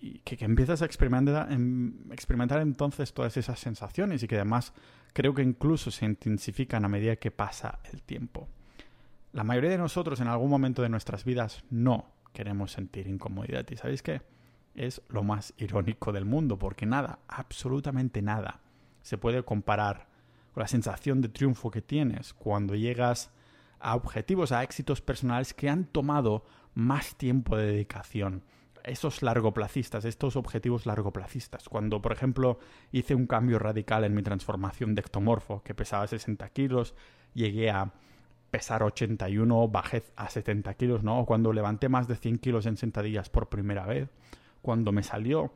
y 0.00 0.18
que, 0.20 0.42
empiezas 0.44 0.82
a 0.82 0.86
experimentar, 0.86 1.52
em, 1.52 2.10
experimentar 2.10 2.60
entonces 2.60 3.12
todas 3.12 3.36
esas 3.36 3.60
sensaciones 3.60 4.22
y 4.22 4.26
que 4.26 4.36
además 4.36 4.72
creo 5.12 5.34
que 5.34 5.42
incluso 5.42 5.90
se 5.90 6.06
intensifican 6.06 6.84
a 6.84 6.88
medida 6.88 7.16
que 7.16 7.30
pasa 7.30 7.78
el 7.92 8.02
tiempo. 8.02 8.48
La 9.32 9.44
mayoría 9.44 9.70
de 9.70 9.78
nosotros 9.78 10.20
en 10.20 10.26
algún 10.26 10.50
momento 10.50 10.82
de 10.82 10.88
nuestras 10.88 11.24
vidas 11.24 11.62
no 11.70 12.06
queremos 12.32 12.72
sentir 12.72 13.06
incomodidad 13.06 13.66
y 13.70 13.76
¿sabéis 13.76 14.02
qué? 14.02 14.22
Es 14.74 15.02
lo 15.08 15.22
más 15.22 15.54
irónico 15.58 16.12
del 16.12 16.24
mundo 16.24 16.58
porque 16.58 16.86
nada, 16.86 17.20
absolutamente 17.28 18.22
nada, 18.22 18.60
se 19.02 19.18
puede 19.18 19.44
comparar 19.44 20.09
la 20.60 20.68
sensación 20.68 21.20
de 21.20 21.28
triunfo 21.28 21.70
que 21.70 21.82
tienes 21.82 22.32
cuando 22.34 22.74
llegas 22.76 23.32
a 23.80 23.96
objetivos, 23.96 24.52
a 24.52 24.62
éxitos 24.62 25.00
personales 25.00 25.54
que 25.54 25.68
han 25.68 25.86
tomado 25.86 26.44
más 26.74 27.16
tiempo 27.16 27.56
de 27.56 27.66
dedicación, 27.66 28.44
esos 28.84 29.22
largoplacistas, 29.22 30.04
estos 30.04 30.36
objetivos 30.36 30.86
largoplacistas. 30.86 31.68
Cuando, 31.68 32.00
por 32.00 32.12
ejemplo, 32.12 32.58
hice 32.92 33.14
un 33.14 33.26
cambio 33.26 33.58
radical 33.58 34.04
en 34.04 34.14
mi 34.14 34.22
transformación 34.22 34.94
de 34.94 35.00
ectomorfo, 35.00 35.62
que 35.62 35.74
pesaba 35.74 36.06
60 36.06 36.48
kilos, 36.50 36.94
llegué 37.34 37.70
a 37.70 37.92
pesar 38.50 38.82
81, 38.82 39.68
bajé 39.68 40.02
a 40.16 40.28
70 40.28 40.74
kilos, 40.74 41.02
¿no? 41.02 41.24
Cuando 41.24 41.52
levanté 41.52 41.88
más 41.88 42.08
de 42.08 42.16
100 42.16 42.38
kilos 42.38 42.66
en 42.66 42.76
sentadillas 42.76 43.28
por 43.30 43.48
primera 43.48 43.86
vez, 43.86 44.08
cuando 44.62 44.92
me 44.92 45.02
salió 45.02 45.52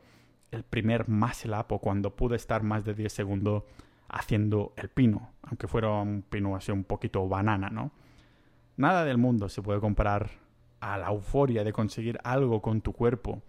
el 0.51 0.63
primer 0.63 1.07
muscle 1.09 1.57
up 1.57 1.65
o 1.69 1.79
cuando 1.79 2.15
pude 2.15 2.35
estar 2.35 2.63
más 2.63 2.85
de 2.85 2.93
10 2.93 3.11
segundos 3.11 3.63
haciendo 4.09 4.73
el 4.77 4.89
pino, 4.89 5.33
aunque 5.43 5.67
fuera 5.67 5.89
un 5.89 6.21
pino 6.21 6.55
así 6.55 6.71
un 6.71 6.83
poquito 6.83 7.27
banana, 7.27 7.69
¿no? 7.69 7.91
Nada 8.77 9.05
del 9.05 9.17
mundo 9.17 9.49
se 9.49 9.61
puede 9.61 9.79
comparar 9.79 10.29
a 10.79 10.97
la 10.97 11.07
euforia 11.07 11.63
de 11.63 11.73
conseguir 11.73 12.19
algo 12.23 12.61
con 12.61 12.81
tu 12.81 12.93
cuerpo 12.93 13.41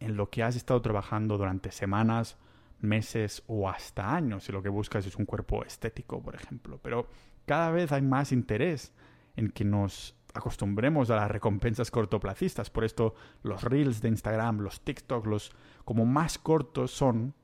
en 0.00 0.16
lo 0.16 0.28
que 0.30 0.42
has 0.42 0.56
estado 0.56 0.82
trabajando 0.82 1.38
durante 1.38 1.70
semanas, 1.70 2.36
meses 2.80 3.42
o 3.46 3.68
hasta 3.68 4.14
años, 4.14 4.44
si 4.44 4.52
lo 4.52 4.62
que 4.62 4.68
buscas 4.68 5.06
es 5.06 5.16
un 5.16 5.24
cuerpo 5.24 5.64
estético, 5.64 6.22
por 6.22 6.34
ejemplo. 6.34 6.78
Pero 6.82 7.06
cada 7.46 7.70
vez 7.70 7.92
hay 7.92 8.02
más 8.02 8.32
interés 8.32 8.92
en 9.36 9.50
que 9.50 9.64
nos 9.64 10.16
acostumbremos 10.34 11.10
a 11.10 11.16
las 11.16 11.30
recompensas 11.30 11.90
cortoplacistas. 11.90 12.70
Por 12.70 12.84
esto 12.84 13.14
los 13.42 13.62
reels 13.62 14.00
de 14.00 14.08
Instagram, 14.08 14.60
los 14.60 14.82
TikTok, 14.82 15.26
los 15.26 15.52
como 15.84 16.04
más 16.04 16.38
cortos 16.38 16.90
son, 16.90 17.34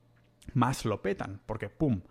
más 0.53 0.85
lo 0.85 1.01
petan, 1.01 1.41
porque 1.45 1.69
¡pum! 1.69 2.01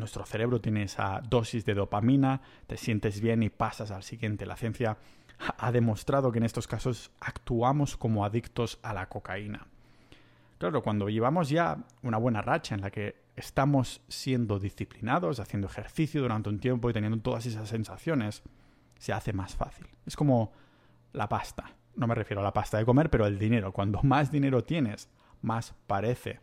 Nuestro 0.00 0.26
cerebro 0.26 0.60
tiene 0.60 0.82
esa 0.82 1.20
dosis 1.28 1.64
de 1.64 1.74
dopamina, 1.74 2.40
te 2.66 2.76
sientes 2.76 3.20
bien 3.20 3.42
y 3.42 3.50
pasas 3.50 3.90
al 3.90 4.02
siguiente. 4.02 4.46
La 4.46 4.56
ciencia 4.56 4.96
ha 5.58 5.72
demostrado 5.72 6.32
que 6.32 6.38
en 6.38 6.44
estos 6.44 6.66
casos 6.66 7.10
actuamos 7.20 7.96
como 7.96 8.24
adictos 8.24 8.78
a 8.82 8.92
la 8.92 9.08
cocaína. 9.08 9.66
Claro, 10.58 10.82
cuando 10.82 11.08
llevamos 11.08 11.48
ya 11.48 11.78
una 12.02 12.18
buena 12.18 12.42
racha 12.42 12.74
en 12.74 12.82
la 12.82 12.90
que 12.90 13.16
estamos 13.36 14.02
siendo 14.08 14.58
disciplinados, 14.58 15.40
haciendo 15.40 15.68
ejercicio 15.68 16.20
durante 16.20 16.50
un 16.50 16.58
tiempo 16.58 16.90
y 16.90 16.92
teniendo 16.92 17.18
todas 17.20 17.46
esas 17.46 17.68
sensaciones, 17.68 18.42
se 18.98 19.12
hace 19.12 19.32
más 19.32 19.54
fácil. 19.54 19.86
Es 20.04 20.16
como 20.16 20.52
la 21.12 21.28
pasta. 21.28 21.72
No 21.96 22.06
me 22.06 22.14
refiero 22.14 22.40
a 22.40 22.44
la 22.44 22.52
pasta 22.52 22.76
de 22.78 22.84
comer, 22.84 23.10
pero 23.10 23.26
el 23.26 23.38
dinero. 23.38 23.72
Cuando 23.72 24.02
más 24.02 24.30
dinero 24.30 24.64
tienes, 24.64 25.08
más 25.40 25.74
parece 25.86 26.40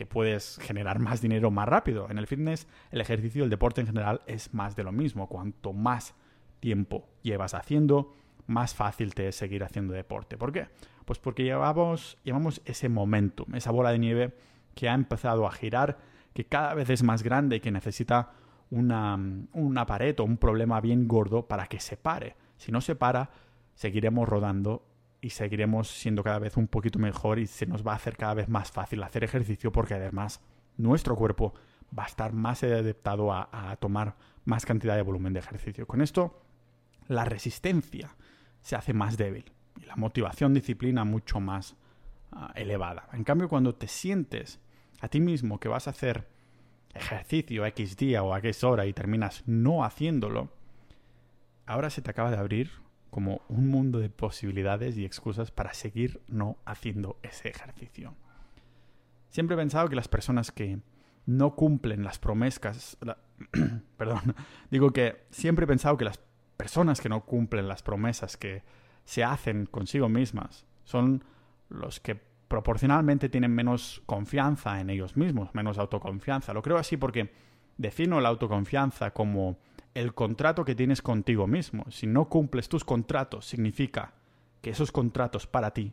que 0.00 0.06
puedes 0.06 0.56
generar 0.62 0.98
más 0.98 1.20
dinero 1.20 1.50
más 1.50 1.68
rápido. 1.68 2.08
En 2.08 2.16
el 2.16 2.26
fitness, 2.26 2.66
el 2.90 3.02
ejercicio, 3.02 3.44
el 3.44 3.50
deporte 3.50 3.82
en 3.82 3.86
general 3.86 4.22
es 4.26 4.54
más 4.54 4.74
de 4.74 4.82
lo 4.82 4.92
mismo. 4.92 5.28
Cuanto 5.28 5.74
más 5.74 6.14
tiempo 6.58 7.06
llevas 7.20 7.52
haciendo, 7.52 8.14
más 8.46 8.74
fácil 8.74 9.14
te 9.14 9.28
es 9.28 9.36
seguir 9.36 9.62
haciendo 9.62 9.92
deporte. 9.92 10.38
¿Por 10.38 10.52
qué? 10.52 10.68
Pues 11.04 11.18
porque 11.18 11.44
llevamos, 11.44 12.16
llevamos 12.24 12.62
ese 12.64 12.88
momentum, 12.88 13.54
esa 13.54 13.72
bola 13.72 13.92
de 13.92 13.98
nieve 13.98 14.34
que 14.74 14.88
ha 14.88 14.94
empezado 14.94 15.46
a 15.46 15.52
girar, 15.52 15.98
que 16.32 16.46
cada 16.46 16.72
vez 16.72 16.88
es 16.88 17.02
más 17.02 17.22
grande 17.22 17.56
y 17.56 17.60
que 17.60 17.70
necesita 17.70 18.30
una, 18.70 19.18
una 19.52 19.84
pared 19.84 20.18
o 20.18 20.24
un 20.24 20.38
problema 20.38 20.80
bien 20.80 21.08
gordo 21.08 21.46
para 21.46 21.66
que 21.66 21.78
se 21.78 21.98
pare. 21.98 22.36
Si 22.56 22.72
no 22.72 22.80
se 22.80 22.94
para, 22.94 23.32
seguiremos 23.74 24.26
rodando 24.26 24.82
y 25.20 25.30
seguiremos 25.30 25.88
siendo 25.88 26.22
cada 26.22 26.38
vez 26.38 26.56
un 26.56 26.66
poquito 26.66 26.98
mejor 26.98 27.38
y 27.38 27.46
se 27.46 27.66
nos 27.66 27.86
va 27.86 27.92
a 27.92 27.96
hacer 27.96 28.16
cada 28.16 28.34
vez 28.34 28.48
más 28.48 28.70
fácil 28.70 29.02
hacer 29.02 29.24
ejercicio 29.24 29.70
porque 29.72 29.94
además 29.94 30.40
nuestro 30.76 31.16
cuerpo 31.16 31.54
va 31.96 32.04
a 32.04 32.06
estar 32.06 32.32
más 32.32 32.62
adaptado 32.62 33.32
a, 33.32 33.76
tomar 33.80 34.16
más 34.44 34.64
cantidad 34.64 34.96
de 34.96 35.02
volumen 35.02 35.32
de 35.32 35.40
ejercicio. 35.40 35.86
Con 35.86 36.00
esto, 36.00 36.40
la 37.08 37.24
resistencia 37.24 38.16
se 38.60 38.76
hace 38.76 38.92
más 38.92 39.16
débil 39.16 39.52
y 39.80 39.86
la 39.86 39.96
motivación, 39.96 40.54
disciplina 40.54 41.04
mucho 41.04 41.40
más 41.40 41.76
ah, 42.32 42.52
elevada. 42.54 43.08
En 43.12 43.24
cambio, 43.24 43.48
cuando 43.48 43.74
te 43.74 43.88
sientes 43.88 44.60
a 45.00 45.08
ti 45.08 45.20
mismo 45.20 45.58
que 45.58 45.68
vas 45.68 45.86
a 45.86 45.90
hacer 45.90 46.28
ejercicio 46.94 47.66
X 47.66 47.96
día 47.96 48.22
o 48.22 48.34
a 48.34 48.38
X 48.38 48.64
hora 48.64 48.86
y 48.86 48.92
terminas 48.92 49.42
no 49.46 49.84
haciéndolo, 49.84 50.52
ahora 51.66 51.90
se 51.90 52.02
te 52.02 52.10
acaba 52.10 52.30
de 52.30 52.36
abrir 52.36 52.70
como 53.10 53.42
un 53.48 53.68
mundo 53.68 53.98
de 53.98 54.08
posibilidades 54.08 54.96
y 54.96 55.04
excusas 55.04 55.50
para 55.50 55.74
seguir 55.74 56.20
no 56.28 56.56
haciendo 56.64 57.18
ese 57.22 57.48
ejercicio. 57.48 58.14
Siempre 59.30 59.54
he 59.54 59.58
pensado 59.58 59.88
que 59.88 59.96
las 59.96 60.08
personas 60.08 60.50
que 60.50 60.80
no 61.26 61.54
cumplen 61.54 62.02
las 62.02 62.18
promesas, 62.18 62.96
perdón, 63.96 64.34
digo 64.70 64.92
que 64.92 65.26
siempre 65.30 65.64
he 65.64 65.68
pensado 65.68 65.96
que 65.96 66.04
las 66.04 66.20
personas 66.56 67.00
que 67.00 67.08
no 67.08 67.24
cumplen 67.24 67.68
las 67.68 67.82
promesas 67.82 68.36
que 68.36 68.62
se 69.04 69.24
hacen 69.24 69.66
consigo 69.66 70.08
mismas 70.08 70.66
son 70.84 71.24
los 71.68 72.00
que 72.00 72.20
proporcionalmente 72.48 73.28
tienen 73.28 73.54
menos 73.54 74.02
confianza 74.06 74.80
en 74.80 74.90
ellos 74.90 75.16
mismos, 75.16 75.54
menos 75.54 75.78
autoconfianza. 75.78 76.52
Lo 76.52 76.62
creo 76.62 76.78
así 76.78 76.96
porque 76.96 77.32
defino 77.78 78.20
la 78.20 78.28
autoconfianza 78.28 79.12
como 79.12 79.56
el 79.94 80.14
contrato 80.14 80.64
que 80.64 80.74
tienes 80.74 81.02
contigo 81.02 81.46
mismo. 81.46 81.84
Si 81.90 82.06
no 82.06 82.28
cumples 82.28 82.68
tus 82.68 82.84
contratos, 82.84 83.46
significa 83.46 84.14
que 84.60 84.70
esos 84.70 84.92
contratos 84.92 85.46
para 85.46 85.72
ti 85.72 85.92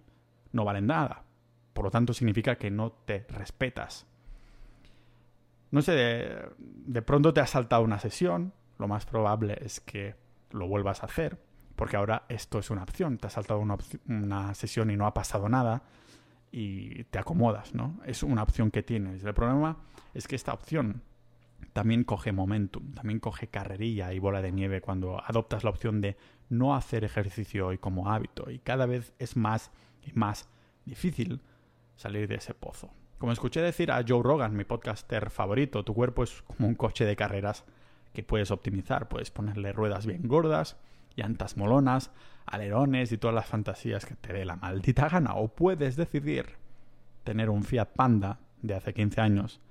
no 0.51 0.65
valen 0.65 0.87
nada. 0.87 1.23
Por 1.73 1.85
lo 1.85 1.91
tanto, 1.91 2.13
significa 2.13 2.57
que 2.57 2.71
no 2.71 2.91
te 2.91 3.25
respetas. 3.29 4.05
No 5.71 5.81
sé, 5.81 5.91
de, 6.57 7.01
pronto 7.01 7.33
te 7.33 7.41
has 7.41 7.49
saltado 7.49 7.83
una 7.83 7.99
sesión. 7.99 8.53
Lo 8.77 8.87
más 8.87 9.05
probable 9.05 9.57
es 9.61 9.79
que 9.79 10.15
lo 10.51 10.67
vuelvas 10.67 11.03
a 11.03 11.07
hacer, 11.07 11.39
porque 11.75 11.97
ahora 11.97 12.23
esto 12.29 12.59
es 12.59 12.69
una 12.69 12.83
opción. 12.83 13.17
Te 13.17 13.27
ha 13.27 13.29
saltado 13.29 13.59
una, 13.59 14.53
sesión 14.53 14.91
y 14.91 14.97
no 14.97 15.05
ha 15.05 15.13
pasado 15.13 15.49
nada 15.49 15.83
y 16.51 17.03
te 17.05 17.19
acomodas, 17.19 17.73
¿no? 17.73 17.99
Es 18.05 18.23
una 18.23 18.43
opción 18.43 18.71
que 18.71 18.83
tienes. 18.83 19.23
El 19.23 19.33
problema 19.33 19.77
es 20.13 20.27
que 20.27 20.35
esta 20.35 20.53
opción 20.53 21.01
también 21.73 22.03
coge 22.03 22.31
momentum, 22.31 22.91
también 22.93 23.19
coge 23.19 23.47
carrerilla 23.47 24.13
y 24.13 24.19
bola 24.19 24.41
de 24.41 24.51
nieve 24.51 24.81
cuando 24.81 25.23
adoptas 25.23 25.63
la 25.63 25.69
opción 25.69 26.01
de 26.01 26.17
no 26.49 26.75
hacer 26.75 27.03
ejercicio 27.03 27.67
hoy 27.67 27.77
como 27.77 28.09
hábito 28.09 28.49
y 28.49 28.59
cada 28.59 28.85
vez 28.85 29.13
es 29.19 29.35
más 29.35 29.71
y 30.05 30.11
más 30.13 30.49
difícil 30.85 31.41
salir 31.95 32.27
de 32.27 32.35
ese 32.35 32.53
pozo. 32.53 32.91
Como 33.17 33.31
escuché 33.31 33.61
decir 33.61 33.91
a 33.91 34.03
Joe 34.07 34.21
Rogan, 34.21 34.55
mi 34.55 34.63
podcaster 34.63 35.29
favorito, 35.29 35.83
tu 35.83 35.93
cuerpo 35.93 36.23
es 36.23 36.43
como 36.43 36.67
un 36.67 36.75
coche 36.75 37.05
de 37.05 37.15
carreras 37.15 37.65
que 38.13 38.23
puedes 38.23 38.51
optimizar. 38.51 39.07
Puedes 39.07 39.31
ponerle 39.31 39.73
ruedas 39.73 40.05
bien 40.05 40.27
gordas, 40.27 40.77
llantas 41.15 41.57
molonas, 41.57 42.11
alerones 42.45 43.11
y 43.11 43.17
todas 43.17 43.35
las 43.35 43.47
fantasías 43.47 44.05
que 44.05 44.15
te 44.15 44.33
dé 44.33 44.45
la 44.45 44.55
maldita 44.55 45.09
gana. 45.09 45.35
O 45.35 45.47
puedes 45.47 45.95
decidir 45.95 46.57
tener 47.23 47.49
un 47.49 47.63
Fiat 47.63 47.89
Panda 47.95 48.39
de 48.61 48.75
hace 48.75 48.93
15 48.93 49.21
años 49.21 49.61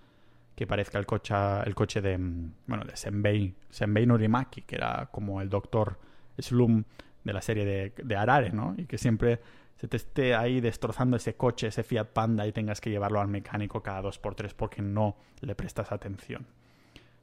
que 0.57 0.67
parezca 0.67 0.99
el 0.99 1.07
coche, 1.07 1.35
el 1.65 1.75
coche 1.75 2.01
de, 2.01 2.17
mm, 2.17 2.53
bueno, 2.67 2.85
de 2.85 2.97
Senbei, 2.97 3.55
Senbei 3.71 4.07
Norimaki, 4.07 4.63
que 4.63 4.77
era 4.77 5.09
como 5.13 5.41
el 5.43 5.51
doctor 5.51 5.99
Slum 6.39 6.83
de 7.23 7.33
la 7.33 7.43
serie 7.43 7.65
de, 7.65 7.93
de 8.03 8.17
Arare, 8.17 8.51
¿no? 8.51 8.75
Y 8.77 8.87
que 8.87 8.97
siempre 8.99 9.41
se 9.77 9.87
te 9.87 9.99
esté 9.99 10.35
ahí 10.35 10.61
destrozando 10.61 11.19
ese 11.19 11.37
coche, 11.37 11.67
ese 11.67 11.85
Fiat 11.85 12.07
Panda 12.07 12.47
y 12.47 12.53
tengas 12.53 12.81
que 12.81 12.89
llevarlo 12.89 13.21
al 13.21 13.29
mecánico 13.29 13.83
cada 13.83 14.01
dos 14.01 14.19
por 14.19 14.35
tres 14.35 14.55
porque 14.55 14.81
no 14.81 15.17
le 15.41 15.55
prestas 15.55 15.93
atención. 15.93 16.47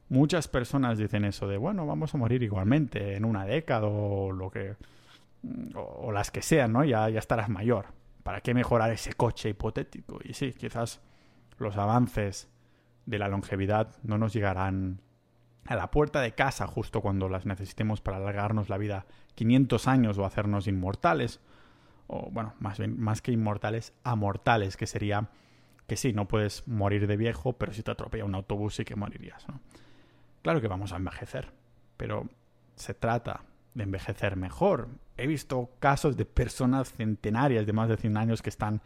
Muchas 0.08 0.46
personas 0.46 0.98
dicen 0.98 1.24
eso 1.24 1.48
de, 1.48 1.56
bueno, 1.56 1.86
vamos 1.86 2.14
a 2.14 2.18
morir 2.18 2.42
igualmente 2.42 3.16
en 3.16 3.24
una 3.24 3.44
década 3.44 3.86
o 3.86 4.30
lo 4.30 4.50
que... 4.50 4.76
o, 5.74 6.12
las 6.12 6.30
que 6.30 6.42
sean, 6.42 6.72
¿no? 6.72 6.84
Ya, 6.84 7.08
ya 7.08 7.18
estarás 7.18 7.48
mayor. 7.48 7.86
¿Para 8.22 8.40
qué 8.40 8.54
mejorar 8.54 8.92
ese 8.92 9.14
coche 9.14 9.48
hipotético? 9.48 10.20
Y 10.22 10.34
sí, 10.34 10.52
quizás 10.52 11.00
los 11.58 11.76
avances 11.76 12.48
de 13.06 13.18
la 13.18 13.28
longevidad 13.28 13.96
no 14.02 14.18
nos 14.18 14.32
llegarán 14.32 15.00
a 15.66 15.76
la 15.76 15.90
puerta 15.90 16.20
de 16.20 16.32
casa 16.32 16.66
justo 16.66 17.00
cuando 17.00 17.28
las 17.28 17.46
necesitemos 17.46 18.00
para 18.00 18.18
alargarnos 18.18 18.68
la 18.68 18.78
vida 18.78 19.06
500 19.34 19.88
años 19.88 20.18
o 20.18 20.24
hacernos 20.24 20.66
inmortales. 20.66 21.40
O 22.06 22.30
bueno, 22.30 22.54
más 22.60 22.78
bien, 22.78 23.00
más 23.00 23.22
que 23.22 23.32
inmortales, 23.32 23.94
amortales, 24.04 24.76
que 24.76 24.86
sería 24.86 25.30
que 25.86 25.96
sí, 25.96 26.12
no 26.12 26.28
puedes 26.28 26.66
morir 26.66 27.06
de 27.06 27.16
viejo, 27.16 27.54
pero 27.54 27.72
si 27.72 27.82
te 27.82 27.90
atropella 27.90 28.24
un 28.24 28.34
autobús 28.34 28.76
sí 28.76 28.84
que 28.84 28.96
morirías, 28.96 29.46
¿no? 29.48 29.60
Claro 30.42 30.60
que 30.60 30.68
vamos 30.68 30.92
a 30.92 30.96
envejecer, 30.96 31.52
pero 31.96 32.28
se 32.74 32.94
trata 32.94 33.44
de 33.74 33.84
envejecer 33.84 34.36
mejor. 34.36 34.88
He 35.16 35.26
visto 35.26 35.70
casos 35.78 36.16
de 36.16 36.24
personas 36.24 36.92
centenarias 36.92 37.66
de 37.66 37.72
más 37.72 37.88
de 37.88 37.96
100 37.96 38.16
años 38.16 38.42
que 38.42 38.50
están 38.50 38.82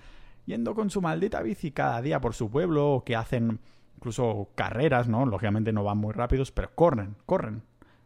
yendo 0.47 0.75
con 0.75 0.91
su 0.91 1.03
maldita 1.03 1.43
bici 1.43 1.73
cada 1.73 2.01
día 2.01 2.21
por 2.21 2.35
su 2.35 2.51
pueblo 2.51 2.93
o 2.93 3.05
que 3.05 3.17
hacen 3.17 3.61
incluso 3.99 4.51
carreras, 4.55 5.09
¿no? 5.09 5.27
Lógicamente 5.27 5.73
no 5.73 5.83
van 5.83 5.99
muy 5.99 6.13
rápidos, 6.13 6.53
pero 6.53 6.71
corren, 6.73 7.17
corren. 7.27 7.63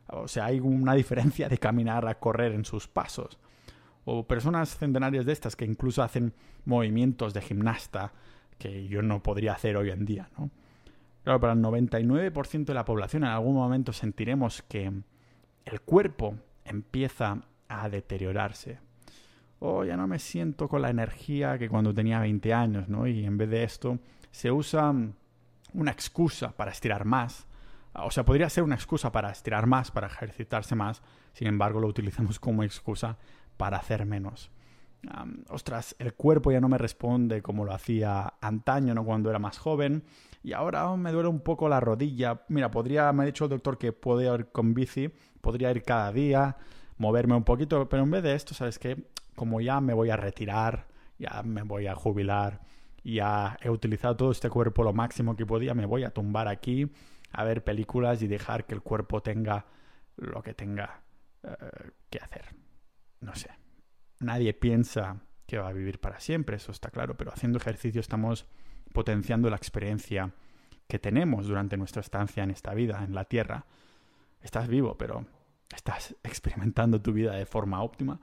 O 0.08 0.26
sea, 0.26 0.46
hay 0.46 0.58
una 0.58 0.94
diferencia 0.94 1.50
de 1.50 1.58
caminar 1.58 2.08
a 2.08 2.18
correr 2.18 2.52
en 2.52 2.64
sus 2.64 2.88
pasos. 2.88 3.38
O 4.06 4.26
personas 4.26 4.76
centenarias 4.78 5.26
de 5.26 5.32
estas 5.32 5.54
que 5.54 5.66
incluso 5.66 6.02
hacen 6.02 6.32
movimientos 6.64 7.34
de 7.34 7.42
gimnasta 7.42 8.12
que 8.58 8.88
yo 8.88 9.02
no 9.02 9.22
podría 9.22 9.52
hacer 9.52 9.76
hoy 9.76 9.90
en 9.90 10.06
día, 10.06 10.30
¿no? 10.38 10.50
Claro, 11.24 11.38
para 11.38 11.52
el 11.52 11.60
99% 11.60 12.64
de 12.64 12.74
la 12.74 12.84
población 12.84 13.22
en 13.22 13.28
algún 13.28 13.54
momento 13.54 13.92
sentiremos 13.92 14.62
que 14.62 14.90
el 15.66 15.80
cuerpo 15.82 16.36
empieza 16.64 17.42
a 17.68 17.88
deteriorarse. 17.90 18.78
oh, 19.60 19.84
ya 19.84 19.96
no 19.96 20.08
me 20.08 20.18
siento 20.18 20.68
con 20.68 20.82
la 20.82 20.90
energía 20.90 21.58
que 21.58 21.68
cuando 21.68 21.94
tenía 21.94 22.18
20 22.18 22.52
años, 22.54 22.88
¿no? 22.88 23.06
Y 23.06 23.24
en 23.24 23.36
vez 23.36 23.50
de 23.50 23.62
esto, 23.62 23.98
se 24.32 24.50
usa 24.50 24.92
una 25.74 25.90
excusa 25.90 26.52
para 26.56 26.70
estirar 26.70 27.04
más. 27.04 27.46
O 27.94 28.10
sea, 28.10 28.24
podría 28.24 28.48
ser 28.48 28.64
una 28.64 28.74
excusa 28.74 29.12
para 29.12 29.30
estirar 29.30 29.66
más, 29.66 29.90
para 29.90 30.06
ejercitarse 30.06 30.74
más, 30.74 31.02
sin 31.32 31.48
embargo 31.48 31.80
lo 31.80 31.88
utilizamos 31.88 32.40
como 32.40 32.62
excusa 32.62 33.18
para 33.56 33.78
hacer 33.78 34.06
menos. 34.06 34.50
ostras, 35.48 35.96
el 35.98 36.14
cuerpo 36.14 36.52
ya 36.52 36.60
no 36.60 36.68
me 36.68 36.78
responde 36.78 37.42
como 37.42 37.64
lo 37.64 37.74
hacía 37.74 38.34
antaño, 38.40 38.94
¿no? 38.94 39.04
Cuando 39.04 39.30
era 39.30 39.38
más 39.38 39.58
joven. 39.58 40.04
Y 40.44 40.52
ahora 40.52 40.94
me 40.96 41.12
duele 41.12 41.28
un 41.28 41.40
poco 41.40 41.68
la 41.68 41.80
rodilla. 41.80 42.42
Mira, 42.48 42.70
podría, 42.70 43.12
me 43.12 43.24
ha 43.24 43.26
dicho 43.26 43.44
el 43.44 43.50
doctor 43.50 43.78
que 43.78 43.92
puedo 43.92 44.34
ir 44.34 44.46
con 44.52 44.74
bici, 44.74 45.12
podría 45.40 45.70
ir 45.70 45.82
cada 45.82 46.12
día, 46.12 46.56
moverme 46.98 47.34
un 47.34 47.44
poquito, 47.44 47.88
pero 47.88 48.02
en 48.02 48.10
vez 48.10 48.22
de 48.22 48.34
esto, 48.34 48.54
¿sabes 48.54 48.78
qué? 48.78 49.10
Como 49.34 49.60
ya 49.60 49.80
me 49.80 49.92
voy 49.92 50.10
a 50.10 50.16
retirar, 50.16 50.86
ya 51.18 51.42
me 51.42 51.62
voy 51.62 51.86
a 51.86 51.94
jubilar, 51.94 52.60
ya 53.04 53.58
he 53.60 53.70
utilizado 53.70 54.16
todo 54.16 54.30
este 54.30 54.50
cuerpo 54.50 54.82
lo 54.82 54.92
máximo 54.92 55.36
que 55.36 55.46
podía, 55.46 55.74
me 55.74 55.86
voy 55.86 56.04
a 56.04 56.10
tumbar 56.10 56.48
aquí 56.48 56.90
a 57.32 57.44
ver 57.44 57.64
películas 57.64 58.22
y 58.22 58.26
dejar 58.26 58.66
que 58.66 58.74
el 58.74 58.82
cuerpo 58.82 59.22
tenga 59.22 59.66
lo 60.16 60.42
que 60.42 60.54
tenga 60.54 61.02
eh, 61.42 61.56
que 62.10 62.18
hacer. 62.18 62.54
No 63.20 63.34
sé. 63.34 63.50
Nadie 64.20 64.52
piensa 64.54 65.20
que 65.46 65.58
va 65.58 65.68
a 65.68 65.72
vivir 65.72 66.00
para 66.00 66.20
siempre, 66.20 66.56
eso 66.56 66.72
está 66.72 66.90
claro, 66.90 67.16
pero 67.16 67.32
haciendo 67.32 67.58
ejercicio 67.58 68.00
estamos 68.00 68.46
potenciando 68.92 69.50
la 69.50 69.56
experiencia 69.56 70.32
que 70.86 70.98
tenemos 70.98 71.46
durante 71.46 71.76
nuestra 71.76 72.00
estancia 72.00 72.44
en 72.44 72.50
esta 72.50 72.74
vida, 72.74 73.02
en 73.04 73.14
la 73.14 73.24
Tierra. 73.24 73.66
Estás 74.40 74.68
vivo, 74.68 74.96
pero 74.98 75.26
estás 75.74 76.14
experimentando 76.22 77.00
tu 77.00 77.12
vida 77.12 77.32
de 77.32 77.46
forma 77.46 77.82
óptima. 77.82 78.20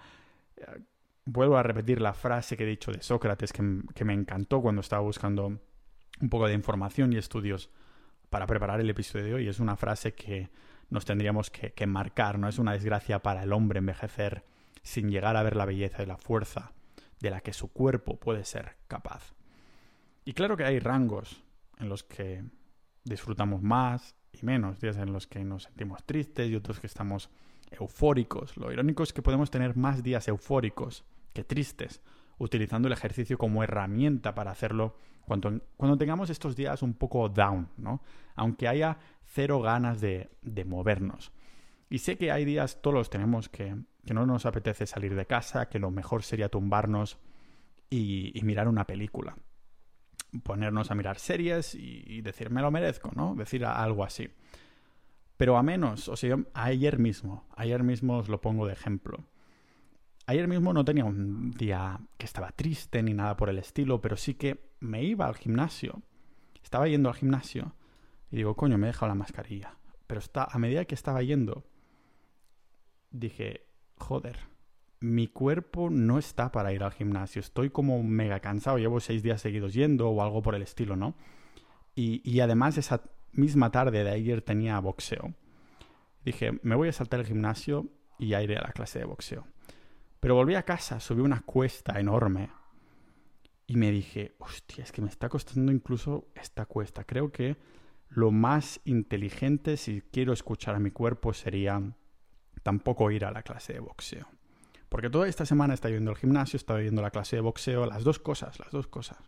Vuelvo 1.31 1.57
a 1.57 1.63
repetir 1.63 2.01
la 2.01 2.13
frase 2.13 2.57
que 2.57 2.63
he 2.63 2.67
dicho 2.67 2.91
de 2.91 3.03
Sócrates, 3.03 3.53
que, 3.53 3.61
me 4.03 4.13
encantó 4.13 4.63
cuando 4.63 4.81
estaba 4.81 5.03
buscando 5.03 5.45
un 5.45 6.29
poco 6.29 6.47
de 6.47 6.55
información 6.55 7.13
y 7.13 7.17
estudios 7.17 7.69
para 8.31 8.47
preparar 8.47 8.79
el 8.79 8.89
episodio 8.89 9.25
de 9.25 9.33
hoy. 9.35 9.47
Es 9.47 9.59
una 9.59 9.75
frase 9.75 10.15
que 10.15 10.49
nos 10.89 11.05
tendríamos 11.05 11.51
que, 11.51 11.71
que, 11.73 11.85
marcar, 11.85 12.39
¿no? 12.39 12.49
Es 12.49 12.57
una 12.57 12.71
desgracia 12.71 13.19
para 13.19 13.43
el 13.43 13.53
hombre 13.53 13.77
envejecer 13.77 14.43
sin 14.81 15.11
llegar 15.11 15.37
a 15.37 15.43
ver 15.43 15.55
la 15.55 15.65
belleza 15.65 16.01
y 16.01 16.07
la 16.07 16.17
fuerza 16.17 16.71
de 17.19 17.29
la 17.29 17.41
que 17.41 17.53
su 17.53 17.71
cuerpo 17.71 18.19
puede 18.19 18.43
ser 18.43 18.77
capaz. 18.87 19.35
Y 20.25 20.33
claro 20.33 20.57
que 20.57 20.63
hay 20.63 20.79
rangos 20.79 21.43
en 21.77 21.89
los 21.89 22.03
que 22.03 22.43
disfrutamos 23.03 23.61
más 23.61 24.15
y 24.33 24.43
menos, 24.43 24.79
días 24.79 24.97
en 24.97 25.13
los 25.13 25.27
que 25.27 25.43
nos 25.45 25.65
sentimos 25.65 26.03
tristes 26.05 26.49
y 26.49 26.55
otros 26.55 26.79
que 26.79 26.87
estamos 26.87 27.29
eufóricos. 27.69 28.57
Lo 28.57 28.71
irónico 28.71 29.03
es 29.03 29.13
que 29.13 29.21
podemos 29.21 29.51
tener 29.51 29.77
más 29.77 30.01
días 30.01 30.27
eufóricos 30.27 31.05
que 31.33 31.43
tristes, 31.43 32.01
utilizando 32.37 32.87
el 32.87 32.93
ejercicio 32.93 33.37
como 33.37 33.63
herramienta 33.63 34.33
para 34.33 34.51
hacerlo 34.51 34.95
cuando, 35.29 35.61
cuando 35.77 35.97
tengamos 35.97 36.29
estos 36.29 36.55
días 36.55 36.81
un 36.81 36.95
poco 36.95 37.29
down, 37.29 37.69
¿no? 37.77 38.01
Aunque 38.35 38.67
haya 38.67 38.97
cero 39.25 39.61
ganas 39.61 40.01
de, 40.01 40.31
de 40.41 40.65
movernos. 40.65 41.31
Y 41.89 41.99
sé 41.99 42.17
que 42.17 42.31
hay 42.31 42.45
días, 42.45 42.81
todos 42.81 42.95
los 42.95 43.09
tenemos, 43.09 43.47
que, 43.49 43.75
que, 44.05 44.13
no 44.13 44.25
nos 44.25 44.45
apetece 44.45 44.87
salir 44.87 45.15
de 45.15 45.27
casa, 45.27 45.69
que 45.69 45.79
lo 45.79 45.91
mejor 45.91 46.23
sería 46.23 46.49
tumbarnos 46.49 47.19
y, 47.89 48.31
y 48.37 48.43
mirar 48.43 48.67
una 48.67 48.85
película. 48.85 49.37
Ponernos 50.43 50.89
a 50.91 50.95
mirar 50.95 51.19
series 51.19 51.75
y, 51.75 52.03
y, 52.07 52.21
decir, 52.21 52.49
me 52.49 52.61
lo 52.61 52.71
merezco, 52.71 53.11
¿no? 53.15 53.35
Decir 53.35 53.65
algo 53.65 54.03
así. 54.03 54.29
Pero 55.37 55.57
a 55.57 55.63
menos, 55.63 56.09
o 56.09 56.15
sea, 56.15 56.37
ayer 56.53 56.99
mismo, 56.99 57.47
ayer 57.55 57.83
mismo 57.83 58.17
os 58.17 58.29
lo 58.29 58.41
pongo 58.41 58.67
de 58.67 58.73
ejemplo. 58.73 59.25
Ayer 60.29 60.47
mismo 60.47 60.73
no 60.73 60.85
tenía 60.85 61.05
un 61.05 61.49
día 61.49 61.99
que 62.19 62.27
estaba 62.27 62.51
triste 62.51 63.01
ni 63.01 63.15
nada 63.15 63.35
por 63.35 63.49
el 63.49 63.57
estilo, 63.57 63.99
pero 63.99 64.15
sí 64.15 64.35
que 64.35 64.69
me 64.79 65.03
iba 65.03 65.25
al 65.25 65.35
gimnasio. 65.35 66.03
Estaba 66.61 66.87
yendo 66.87 67.09
al 67.09 67.15
gimnasio 67.15 67.73
y 68.29 68.35
digo, 68.35 68.55
coño, 68.55 68.77
me 68.77 68.85
he 68.85 68.91
dejado 68.91 69.07
la 69.07 69.15
mascarilla. 69.15 69.79
Pero 70.05 70.21
a 70.35 70.59
medida 70.59 70.85
que 70.85 70.93
estaba 70.93 71.23
yendo, 71.23 71.65
dije, 73.09 73.65
joder, 73.97 74.37
mi 74.99 75.25
cuerpo 75.25 75.89
no 75.89 76.19
está 76.19 76.51
para 76.51 76.73
ir 76.73 76.83
al 76.83 76.91
gimnasio. 76.91 77.39
Estoy 77.39 77.71
como 77.71 78.03
mega 78.03 78.39
cansado, 78.39 78.77
llevo 78.77 78.99
seis 78.99 79.23
días 79.23 79.41
seguidos 79.41 79.73
yendo 79.73 80.09
o 80.09 80.21
algo 80.21 80.43
por 80.43 80.53
el 80.53 80.61
estilo, 80.61 80.95
¿no? 80.95 81.15
Y, 81.95 82.21
y 82.23 82.41
además 82.41 82.77
esa 82.77 83.01
misma 83.31 83.71
tarde 83.71 84.03
de 84.03 84.11
ayer 84.11 84.43
tenía 84.43 84.79
boxeo. 84.79 85.33
Dije, 86.23 86.59
me 86.61 86.75
voy 86.75 86.89
a 86.89 86.93
saltar 86.93 87.19
el 87.19 87.25
gimnasio 87.25 87.87
y 88.19 88.27
ya 88.27 88.43
iré 88.43 88.57
a 88.57 88.61
la 88.61 88.73
clase 88.73 88.99
de 88.99 89.05
boxeo. 89.05 89.47
Pero 90.19 90.35
volví 90.35 90.55
a 90.55 90.63
casa, 90.63 90.99
subí 90.99 91.21
una 91.21 91.41
cuesta 91.41 91.99
enorme 91.99 92.49
y 93.67 93.77
me 93.77 93.91
dije, 93.91 94.35
hostia, 94.39 94.83
es 94.83 94.91
que 94.91 95.01
me 95.01 95.09
está 95.09 95.29
costando 95.29 95.71
incluso 95.71 96.27
esta 96.35 96.65
cuesta. 96.65 97.03
Creo 97.03 97.31
que 97.31 97.55
lo 98.09 98.31
más 98.31 98.81
inteligente 98.85 99.77
si 99.77 100.01
quiero 100.01 100.33
escuchar 100.33 100.75
a 100.75 100.79
mi 100.79 100.91
cuerpo 100.91 101.33
sería 101.33 101.81
tampoco 102.63 103.11
ir 103.11 103.25
a 103.25 103.31
la 103.31 103.43
clase 103.43 103.73
de 103.73 103.79
boxeo. 103.79 104.27
Porque 104.89 105.09
toda 105.09 105.27
esta 105.27 105.45
semana 105.45 105.75
estado 105.75 105.93
yendo 105.93 106.09
al 106.09 106.17
gimnasio, 106.17 106.57
he 106.57 106.61
estado 106.61 106.81
yendo 106.81 107.01
a 107.01 107.03
la 107.03 107.11
clase 107.11 107.35
de 107.35 107.41
boxeo, 107.41 107.85
las 107.85 108.03
dos 108.03 108.17
cosas, 108.17 108.59
las 108.59 108.71
dos 108.71 108.87
cosas. 108.87 109.19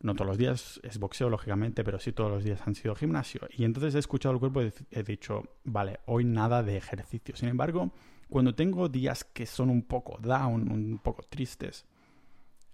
No 0.00 0.14
todos 0.14 0.28
los 0.28 0.38
días 0.38 0.80
es 0.84 0.98
boxeo, 0.98 1.28
lógicamente, 1.28 1.82
pero 1.82 1.98
sí 1.98 2.12
todos 2.12 2.30
los 2.30 2.44
días 2.44 2.60
han 2.66 2.74
sido 2.74 2.94
gimnasio. 2.94 3.40
Y 3.50 3.64
entonces 3.64 3.94
he 3.94 3.98
escuchado 3.98 4.34
el 4.34 4.38
cuerpo 4.38 4.62
y 4.62 4.72
he 4.90 5.02
dicho, 5.02 5.42
vale, 5.64 5.98
hoy 6.06 6.24
nada 6.24 6.62
de 6.62 6.76
ejercicio. 6.76 7.34
Sin 7.34 7.48
embargo, 7.48 7.90
cuando 8.34 8.56
tengo 8.56 8.88
días 8.88 9.22
que 9.22 9.46
son 9.46 9.70
un 9.70 9.82
poco 9.82 10.18
down, 10.18 10.68
un 10.72 10.98
poco 10.98 11.22
tristes, 11.22 11.86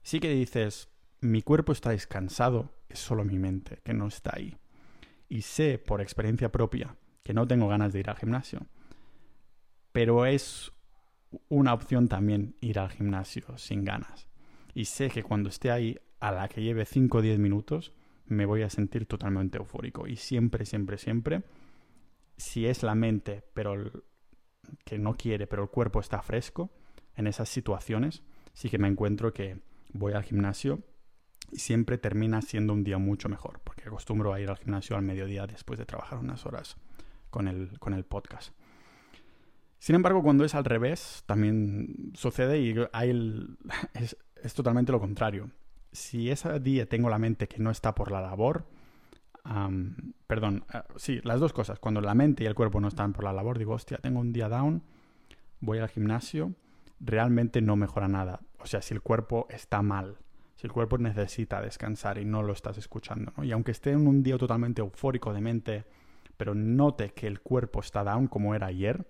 sí 0.03 0.19
que 0.19 0.31
dices, 0.31 0.89
mi 1.21 1.43
cuerpo 1.43 1.73
está 1.73 1.91
descansado, 1.91 2.71
es 2.89 2.99
solo 2.99 3.27
mi 3.27 3.39
mente, 3.39 3.79
que 3.85 3.93
no 3.93 4.07
está 4.07 4.31
ahí. 4.37 4.57
Y 5.29 5.43
sé 5.43 5.77
por 5.77 6.01
experiencia 6.01 6.51
propia 6.51 6.97
que 7.23 7.35
no 7.35 7.47
tengo 7.47 7.69
ganas 7.69 7.93
de 7.93 8.01
ir 8.01 8.09
al 8.09 8.17
gimnasio. 8.17 8.69
Pero 9.93 10.25
es 10.25 10.73
una 11.51 11.75
opción 11.75 12.09
también 12.09 12.57
ir 12.63 12.79
al 12.79 12.89
gimnasio 12.89 13.59
sin 13.59 13.85
ganas. 13.85 14.29
Y 14.73 14.87
sé 14.87 15.11
que 15.11 15.23
cuando 15.23 15.51
esté 15.51 15.71
ahí, 15.71 15.99
a 16.21 16.33
la 16.33 16.49
que 16.49 16.63
lleve 16.63 16.87
5 16.87 17.19
o 17.19 17.21
10 17.21 17.39
minutos, 17.39 17.93
me 18.25 18.47
voy 18.47 18.63
a 18.63 18.71
sentir 18.71 19.05
totalmente 19.05 19.59
eufórico. 19.59 20.07
Y 20.07 20.17
siempre, 20.17 20.65
siempre, 20.65 20.97
siempre, 20.97 21.43
si 22.39 22.65
es 22.65 22.83
la 22.83 22.95
mente, 22.95 23.45
pero 23.53 24.09
que 24.85 24.99
no 24.99 25.17
quiere, 25.17 25.47
pero 25.47 25.63
el 25.63 25.69
cuerpo 25.69 26.01
está 26.01 26.23
fresco, 26.23 26.71
en 27.17 27.27
esas 27.27 27.49
situaciones 27.49 28.23
sí 28.53 28.69
que 28.69 28.79
me 28.79 28.89
encuentro 28.89 29.33
que 29.33 29.61
voy 29.93 30.13
al 30.13 30.23
gimnasio 30.23 30.81
y 31.53 31.59
siempre 31.59 31.99
termina 31.99 32.43
siendo 32.43 32.73
un 32.73 32.85
día 32.85 32.99
mucho 32.99 33.29
mejor, 33.29 33.61
porque 33.65 33.89
acostumbro 33.89 34.33
a 34.33 34.41
ir 34.41 34.51
al 34.51 34.59
gimnasio 34.59 34.97
al 34.97 35.03
mediodía 35.03 35.47
después 35.47 35.79
de 35.79 35.87
trabajar 35.87 36.19
unas 36.19 36.47
horas 36.47 36.77
con 37.31 37.49
el, 37.49 37.79
con 37.79 37.95
el 37.95 38.05
podcast. 38.05 38.53
Sin 39.79 39.95
embargo, 39.95 40.23
cuando 40.23 40.45
es 40.45 40.55
al 40.55 40.65
revés, 40.65 41.25
también 41.27 42.13
sucede 42.15 42.61
y 42.61 42.75
hay 42.93 43.11
es, 43.95 44.17
es, 44.43 44.55
totalmente 44.55 44.93
lo 44.93 45.01
contrario. 45.01 45.51
Si 45.91 46.31
ese 46.31 46.61
día 46.61 46.87
tengo 46.87 47.09
la 47.09 47.19
mente 47.19 47.49
que 47.49 47.59
no 47.59 47.71
está 47.71 47.95
por 47.95 48.13
la 48.13 48.21
labor, 48.21 48.67
perdón, 50.27 50.65
uh, 50.73 50.99
sí, 50.99 51.21
las 51.25 51.41
dos 51.41 51.53
cosas. 51.53 51.79
Cuando 51.79 52.01
la 52.01 52.15
mente 52.15 52.45
y 52.45 52.47
el 52.47 52.55
cuerpo 52.55 52.81
no 52.81 52.89
están 52.89 53.13
por 53.13 53.25
la 53.25 53.33
labor, 53.33 53.59
digo, 53.59 53.75
hostia, 53.75 53.99
tengo 53.99 54.21
un 54.21 54.33
día 54.33 54.49
down, 54.49 54.83
voy 55.61 55.79
al 55.79 55.89
gimnasio, 55.89 56.55
realmente 57.01 57.61
no 57.61 57.77
mejora 57.77 58.09
nada. 58.09 58.41
O 58.61 58.67
sea, 58.67 58.83
si 58.83 58.95
el 58.95 59.03
cuerpo 59.03 59.47
está 59.51 59.83
mal, 59.83 60.19
si 60.57 60.67
el 60.67 60.73
cuerpo 60.73 60.99
necesita 60.99 61.61
descansar 61.61 62.19
y 62.19 62.25
no 62.25 62.43
lo 62.43 62.53
estás 62.53 62.79
escuchando. 62.79 63.33
Y 63.43 63.53
aunque 63.53 63.71
esté 63.71 63.93
en 63.93 64.07
un 64.07 64.23
día 64.23 64.39
totalmente 64.39 64.83
eufórico 64.83 65.33
de 65.33 65.41
mente, 65.41 65.85
pero 66.37 66.55
note 66.55 67.13
que 67.13 67.27
el 67.27 67.41
cuerpo 67.41 67.81
está 67.81 68.05
down 68.05 68.29
como 68.29 68.55
era 68.55 68.67
ayer, 68.67 69.07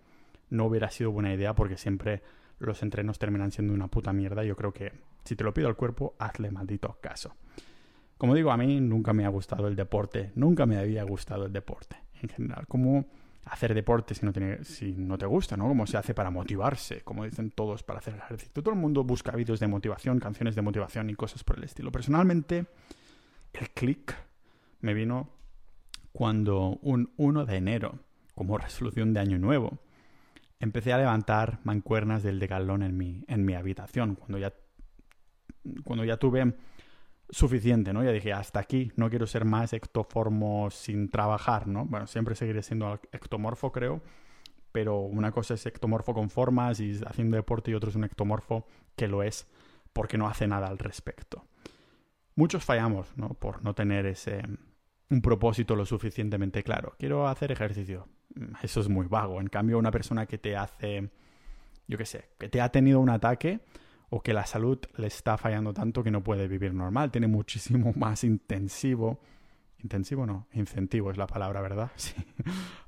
no 0.48 0.66
hubiera 0.66 0.90
sido 0.90 1.10
buena 1.12 1.34
idea 1.34 1.54
porque 1.54 1.76
siempre 1.76 2.22
los 2.58 2.82
entrenos 2.82 3.18
terminan 3.18 3.52
siendo 3.52 3.74
una 3.74 3.88
puta 3.88 4.12
mierda. 4.12 4.44
Yo 4.44 4.56
creo 4.56 4.72
que 4.72 4.92
si 5.24 5.36
te 5.36 5.44
lo 5.44 5.52
pido 5.52 5.68
al 5.68 5.76
cuerpo, 5.76 6.14
hazle 6.18 6.50
maldito 6.50 6.98
caso. 7.00 7.34
Como 8.20 8.34
digo, 8.34 8.52
a 8.52 8.58
mí 8.58 8.82
nunca 8.82 9.14
me 9.14 9.24
ha 9.24 9.30
gustado 9.30 9.66
el 9.66 9.74
deporte, 9.74 10.30
nunca 10.34 10.66
me 10.66 10.76
había 10.76 11.02
gustado 11.04 11.46
el 11.46 11.54
deporte 11.54 11.96
en 12.20 12.28
general. 12.28 12.66
¿Cómo 12.68 13.06
hacer 13.46 13.72
deporte 13.72 14.14
si 14.14 14.26
no, 14.92 15.16
te 15.16 15.24
gusta, 15.24 15.56
¿no? 15.56 15.66
¿Cómo 15.66 15.86
se 15.86 15.96
hace 15.96 16.12
para 16.12 16.30
motivarse? 16.30 17.00
Como 17.00 17.24
dicen 17.24 17.50
todos 17.50 17.82
para 17.82 18.00
hacer 18.00 18.16
ejercicio. 18.16 18.62
Todo 18.62 18.74
el 18.74 18.78
mundo 18.78 19.04
busca 19.04 19.32
vídeos 19.32 19.58
de 19.58 19.68
motivación, 19.68 20.20
canciones 20.20 20.54
de 20.54 20.60
motivación 20.60 21.08
y 21.08 21.14
cosas 21.14 21.44
por 21.44 21.56
el 21.56 21.64
estilo. 21.64 21.90
Personalmente, 21.90 22.66
el 23.54 23.70
click 23.70 24.14
me 24.80 24.92
vino 24.92 25.30
cuando 26.12 26.78
un 26.82 27.14
1 27.16 27.46
de 27.46 27.56
enero, 27.56 28.00
como 28.34 28.58
resolución 28.58 29.14
de 29.14 29.20
año 29.20 29.38
nuevo, 29.38 29.78
empecé 30.58 30.92
a 30.92 30.98
levantar 30.98 31.60
mancuernas 31.64 32.22
del 32.22 32.38
decalón 32.38 32.82
en 32.82 32.98
mi, 32.98 33.24
en 33.28 33.46
mi 33.46 33.54
habitación. 33.54 34.14
Cuando 34.14 34.36
ya, 34.36 34.52
cuando 35.84 36.04
ya 36.04 36.18
tuve 36.18 36.52
suficiente, 37.30 37.92
¿no? 37.92 38.02
Ya 38.02 38.12
dije, 38.12 38.32
hasta 38.32 38.60
aquí, 38.60 38.92
no 38.96 39.08
quiero 39.08 39.26
ser 39.26 39.44
más 39.44 39.72
ectoformo 39.72 40.70
sin 40.70 41.10
trabajar, 41.10 41.66
¿no? 41.66 41.86
Bueno, 41.86 42.06
siempre 42.06 42.34
seguiré 42.34 42.62
siendo 42.62 43.00
ectomorfo, 43.12 43.72
creo, 43.72 44.02
pero 44.72 45.00
una 45.00 45.32
cosa 45.32 45.54
es 45.54 45.66
ectomorfo 45.66 46.14
con 46.14 46.30
formas 46.30 46.80
y 46.80 47.00
haciendo 47.06 47.36
deporte 47.36 47.70
y 47.70 47.74
otro 47.74 47.90
es 47.90 47.96
un 47.96 48.04
ectomorfo 48.04 48.66
que 48.96 49.08
lo 49.08 49.22
es 49.22 49.46
porque 49.92 50.18
no 50.18 50.28
hace 50.28 50.46
nada 50.46 50.68
al 50.68 50.78
respecto. 50.78 51.46
Muchos 52.34 52.64
fallamos, 52.64 53.16
¿no? 53.16 53.30
Por 53.34 53.62
no 53.64 53.74
tener 53.74 54.06
ese 54.06 54.42
un 55.10 55.20
propósito 55.20 55.74
lo 55.74 55.84
suficientemente 55.84 56.62
claro. 56.62 56.94
Quiero 56.98 57.28
hacer 57.28 57.50
ejercicio. 57.52 58.08
Mm, 58.34 58.54
eso 58.62 58.80
es 58.80 58.88
muy 58.88 59.06
vago. 59.06 59.40
En 59.40 59.48
cambio, 59.48 59.78
una 59.78 59.90
persona 59.90 60.26
que 60.26 60.38
te 60.38 60.56
hace, 60.56 61.10
yo 61.88 61.98
qué 61.98 62.06
sé, 62.06 62.30
que 62.38 62.48
te 62.48 62.60
ha 62.60 62.70
tenido 62.70 63.00
un 63.00 63.10
ataque 63.10 63.60
o 64.10 64.22
que 64.22 64.32
la 64.32 64.44
salud 64.44 64.78
le 64.96 65.06
está 65.06 65.38
fallando 65.38 65.72
tanto 65.72 66.02
que 66.02 66.10
no 66.10 66.22
puede 66.22 66.48
vivir 66.48 66.74
normal, 66.74 67.10
tiene 67.10 67.28
muchísimo 67.28 67.92
más 67.96 68.24
intensivo, 68.24 69.20
intensivo 69.82 70.26
no, 70.26 70.46
incentivo 70.52 71.10
es 71.10 71.16
la 71.16 71.26
palabra, 71.26 71.60
¿verdad? 71.60 71.90
Sí, 71.96 72.14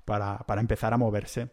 para, 0.05 0.39
para 0.39 0.61
empezar 0.61 0.93
a 0.93 0.99
moverse 0.99 1.51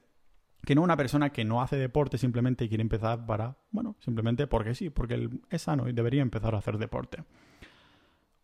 que 0.65 0.75
no 0.75 0.81
una 0.81 0.97
persona 0.97 1.31
que 1.31 1.45
no 1.45 1.61
hace 1.61 1.77
deporte 1.77 2.17
simplemente 2.17 2.67
quiere 2.67 2.81
empezar 2.81 3.25
para, 3.25 3.57
bueno, 3.71 3.95
simplemente 3.99 4.47
porque 4.47 4.75
sí, 4.75 4.89
porque 4.89 5.29
es 5.49 5.61
sano 5.61 5.87
y 5.87 5.93
debería 5.93 6.21
empezar 6.21 6.53
a 6.53 6.57
hacer 6.57 6.77
deporte. 6.77 7.23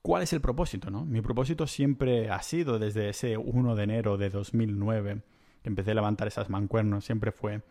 ¿Cuál 0.02 0.24
es 0.24 0.34
el 0.34 0.42
propósito, 0.42 0.92
no? 0.92 1.04
Mi 1.04 1.22
propósito 1.22 1.68
siempre 1.68 2.30
ha 2.30 2.42
sido 2.42 2.80
desde 2.80 3.10
ese 3.10 3.38
1 3.38 3.76
de 3.76 3.84
enero 3.84 4.18
de 4.18 4.30
2009 4.30 5.22
que 5.64 5.70
empecé 5.70 5.92
a 5.92 5.96
levantar 5.96 6.28
esas 6.28 6.50
mancuernos, 6.50 7.06
siempre 7.06 7.32
fue 7.32 7.64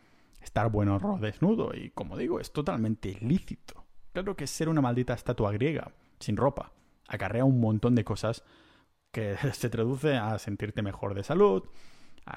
estar 0.44 0.70
bueno 0.70 0.98
desnudo 1.20 1.74
y 1.74 1.90
como 1.90 2.16
digo, 2.16 2.40
es 2.40 2.52
totalmente 2.52 3.08
ilícito. 3.08 3.84
Claro 4.12 4.36
que 4.36 4.46
ser 4.46 4.68
una 4.68 4.80
maldita 4.80 5.14
estatua 5.14 5.52
griega, 5.52 5.92
sin 6.20 6.36
ropa, 6.36 6.72
acarrea 7.08 7.44
un 7.44 7.60
montón 7.60 7.94
de 7.94 8.04
cosas 8.04 8.44
que 9.10 9.36
se 9.52 9.70
traduce 9.70 10.16
a 10.16 10.38
sentirte 10.38 10.82
mejor 10.82 11.14
de 11.14 11.24
salud, 11.24 11.64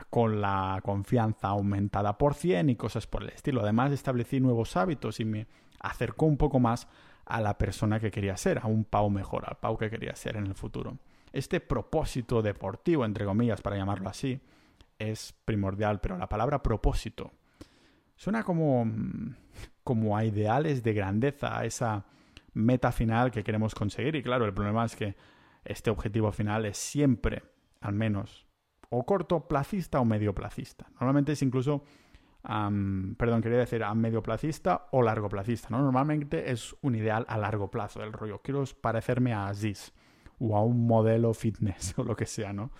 con 0.10 0.42
la 0.42 0.82
confianza 0.84 1.50
aumentada 1.50 2.18
por 2.18 2.34
100 2.34 2.70
y 2.72 2.76
cosas 2.76 3.08
por 3.08 3.24
el 3.24 3.30
estilo. 3.30 3.62
Además, 3.62 3.92
establecí 3.92 4.40
nuevos 4.40 4.76
hábitos 4.76 5.20
y 5.20 5.26
me 5.26 5.48
acercó 5.80 6.26
un 6.26 6.38
poco 6.38 6.60
más 6.60 6.88
a 7.26 7.42
la 7.42 7.58
persona 7.58 8.00
que 8.00 8.12
quería 8.12 8.38
ser, 8.38 8.60
a 8.60 8.68
un 8.68 8.86
Pau 8.86 9.10
mejor, 9.10 9.46
al 9.48 9.58
Pau 9.58 9.78
que 9.78 9.90
quería 9.90 10.16
ser 10.16 10.36
en 10.38 10.46
el 10.46 10.56
futuro. 10.56 10.98
Este 11.32 11.60
propósito 11.60 12.42
deportivo, 12.42 13.06
entre 13.06 13.26
comillas, 13.26 13.62
para 13.62 13.78
llamarlo 13.78 14.10
así, 14.10 14.42
es 14.98 15.34
primordial, 15.46 16.00
pero 16.00 16.18
la 16.18 16.30
palabra 16.30 16.64
propósito 16.64 17.32
suena 18.18 18.44
como, 18.44 18.86
como 19.86 20.18
a 20.18 20.26
ideales 20.26 20.84
de 20.84 20.94
grandeza, 20.94 21.58
a 21.58 21.66
esa 21.66 22.06
meta 22.54 22.92
final 22.92 23.32
que 23.32 23.44
queremos 23.44 23.74
conseguir. 23.74 24.16
Y 24.16 24.24
claro, 24.24 24.46
el 24.46 24.54
problema 24.54 24.84
es 24.84 24.96
que 24.96 25.16
este 25.64 25.90
objetivo 25.90 26.32
final 26.34 26.66
es 26.66 26.78
siempre, 26.78 27.44
al 27.80 27.94
menos 27.94 28.48
o 28.90 29.06
cortoplacista 29.06 30.00
o 30.00 30.06
medioplacista. 30.06 30.88
Normalmente 30.94 31.34
es 31.34 31.42
incluso, 31.42 31.84
perdón, 32.44 33.42
quería 33.42 33.60
decir 33.60 33.84
a 33.84 33.94
medioplacista 33.94 34.88
o 34.92 35.02
largoplacista. 35.02 35.70
¿no? 35.70 35.82
Normalmente 35.82 36.52
es 36.52 36.76
un 36.82 36.96
ideal 36.96 37.26
a 37.28 37.38
largo 37.38 37.70
plazo 37.70 38.00
del 38.00 38.14
rollo. 38.14 38.42
Quiero 38.42 38.64
parecerme 38.82 39.34
a 39.34 39.48
Aziz 39.48 39.94
o 40.40 40.56
a 40.56 40.64
un 40.64 40.88
modelo 40.88 41.34
fitness 41.34 41.94
o 41.98 42.04
lo 42.04 42.16
que 42.16 42.26
sea, 42.26 42.54
¿no? 42.54 42.72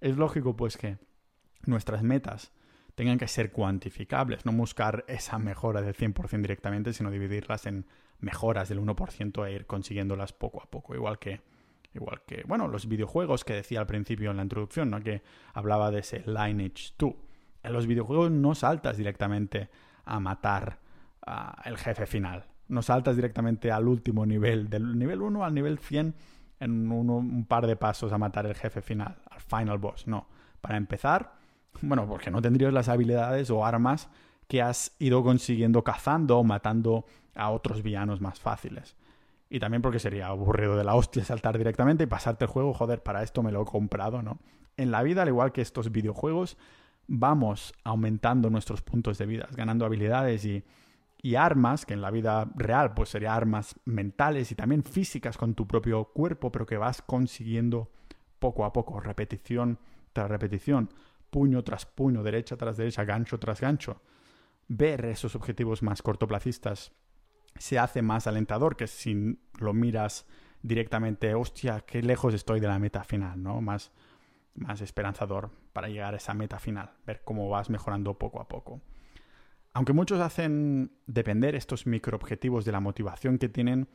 Es 0.00 0.16
lógico 0.16 0.54
pues 0.54 0.76
que 0.76 0.98
nuestras 1.64 2.02
metas 2.02 2.52
tengan 2.96 3.18
que 3.18 3.28
ser 3.28 3.52
cuantificables, 3.52 4.44
no 4.44 4.52
buscar 4.52 5.04
esa 5.06 5.38
mejora 5.38 5.82
del 5.82 5.94
100% 5.94 6.40
directamente, 6.40 6.92
sino 6.92 7.12
dividirlas 7.12 7.66
en 7.66 7.86
mejoras 8.18 8.68
del 8.68 8.80
1% 8.80 9.46
e 9.46 9.52
ir 9.52 9.66
consiguiéndolas 9.66 10.32
poco 10.32 10.60
a 10.60 10.68
poco, 10.68 10.96
igual 10.96 11.20
que 11.20 11.40
Igual 11.96 12.20
que, 12.26 12.44
bueno, 12.46 12.68
los 12.68 12.88
videojuegos 12.88 13.44
que 13.44 13.54
decía 13.54 13.80
al 13.80 13.86
principio 13.86 14.30
en 14.30 14.36
la 14.36 14.42
introducción, 14.42 14.90
¿no? 14.90 15.00
Que 15.00 15.22
hablaba 15.54 15.90
de 15.90 16.00
ese 16.00 16.22
Lineage 16.26 16.92
2. 16.98 17.14
En 17.62 17.72
los 17.72 17.86
videojuegos 17.86 18.30
no 18.30 18.54
saltas 18.54 18.98
directamente 18.98 19.70
a 20.04 20.20
matar 20.20 20.78
al 21.22 21.78
jefe 21.78 22.06
final. 22.06 22.44
No 22.68 22.82
saltas 22.82 23.16
directamente 23.16 23.72
al 23.72 23.88
último 23.88 24.26
nivel, 24.26 24.68
del 24.68 24.98
nivel 24.98 25.22
1 25.22 25.44
al 25.44 25.54
nivel 25.54 25.78
100 25.78 26.14
en 26.60 26.92
un 26.92 27.46
par 27.46 27.66
de 27.66 27.76
pasos 27.76 28.12
a 28.12 28.18
matar 28.18 28.46
el 28.46 28.54
jefe 28.54 28.82
final, 28.82 29.16
al 29.30 29.40
final 29.40 29.78
boss. 29.78 30.06
No. 30.06 30.28
Para 30.60 30.76
empezar, 30.76 31.32
bueno, 31.82 32.06
porque 32.06 32.30
no 32.30 32.42
tendrías 32.42 32.72
las 32.72 32.88
habilidades 32.88 33.50
o 33.50 33.64
armas 33.64 34.08
que 34.48 34.62
has 34.62 34.94
ido 34.98 35.22
consiguiendo 35.22 35.82
cazando 35.82 36.38
o 36.38 36.44
matando 36.44 37.04
a 37.34 37.50
otros 37.50 37.82
villanos 37.82 38.20
más 38.20 38.40
fáciles. 38.40 38.96
Y 39.48 39.60
también 39.60 39.82
porque 39.82 39.98
sería 39.98 40.28
aburrido 40.28 40.76
de 40.76 40.84
la 40.84 40.94
hostia 40.94 41.24
saltar 41.24 41.56
directamente 41.58 42.04
y 42.04 42.06
pasarte 42.06 42.44
el 42.44 42.50
juego, 42.50 42.74
joder, 42.74 43.02
para 43.02 43.22
esto 43.22 43.42
me 43.42 43.52
lo 43.52 43.62
he 43.62 43.64
comprado, 43.64 44.22
¿no? 44.22 44.38
En 44.76 44.90
la 44.90 45.02
vida, 45.02 45.22
al 45.22 45.28
igual 45.28 45.52
que 45.52 45.62
estos 45.62 45.90
videojuegos, 45.90 46.56
vamos 47.06 47.72
aumentando 47.84 48.50
nuestros 48.50 48.82
puntos 48.82 49.18
de 49.18 49.26
vida, 49.26 49.48
ganando 49.52 49.84
habilidades 49.84 50.44
y, 50.44 50.64
y 51.22 51.36
armas, 51.36 51.86
que 51.86 51.94
en 51.94 52.02
la 52.02 52.10
vida 52.10 52.50
real 52.56 52.94
pues 52.94 53.10
serían 53.10 53.34
armas 53.34 53.76
mentales 53.84 54.50
y 54.50 54.54
también 54.54 54.82
físicas 54.82 55.36
con 55.38 55.54
tu 55.54 55.66
propio 55.66 56.06
cuerpo, 56.06 56.50
pero 56.50 56.66
que 56.66 56.76
vas 56.76 57.00
consiguiendo 57.02 57.90
poco 58.38 58.64
a 58.64 58.72
poco, 58.72 59.00
repetición 59.00 59.78
tras 60.12 60.30
repetición, 60.30 60.88
puño 61.36 61.62
tras 61.62 61.84
puño, 61.84 62.22
derecha 62.22 62.56
tras 62.56 62.78
derecha, 62.78 63.04
gancho 63.04 63.38
tras 63.38 63.60
gancho. 63.60 64.00
Ver 64.68 65.04
esos 65.04 65.36
objetivos 65.36 65.82
más 65.82 66.00
cortoplacistas 66.00 66.92
se 67.58 67.78
hace 67.78 68.00
más 68.00 68.26
alentador 68.26 68.74
que 68.74 68.86
si 68.86 69.38
lo 69.60 69.74
miras 69.74 70.26
directamente, 70.62 71.34
hostia, 71.34 71.82
qué 71.86 72.00
lejos 72.00 72.32
estoy 72.32 72.58
de 72.58 72.68
la 72.68 72.78
meta 72.78 73.04
final, 73.04 73.42
¿no? 73.42 73.60
Más, 73.60 73.92
más 74.54 74.80
esperanzador 74.80 75.50
para 75.74 75.88
llegar 75.88 76.14
a 76.14 76.16
esa 76.16 76.32
meta 76.32 76.58
final, 76.58 76.92
ver 77.06 77.20
cómo 77.22 77.50
vas 77.50 77.68
mejorando 77.68 78.14
poco 78.14 78.40
a 78.40 78.48
poco. 78.48 78.80
Aunque 79.74 79.92
muchos 79.92 80.20
hacen 80.20 80.90
depender 81.06 81.54
estos 81.54 81.86
microobjetivos 81.86 82.64
de 82.64 82.72
la 82.72 82.80
motivación 82.80 83.36
que 83.36 83.50
tienen 83.50 83.90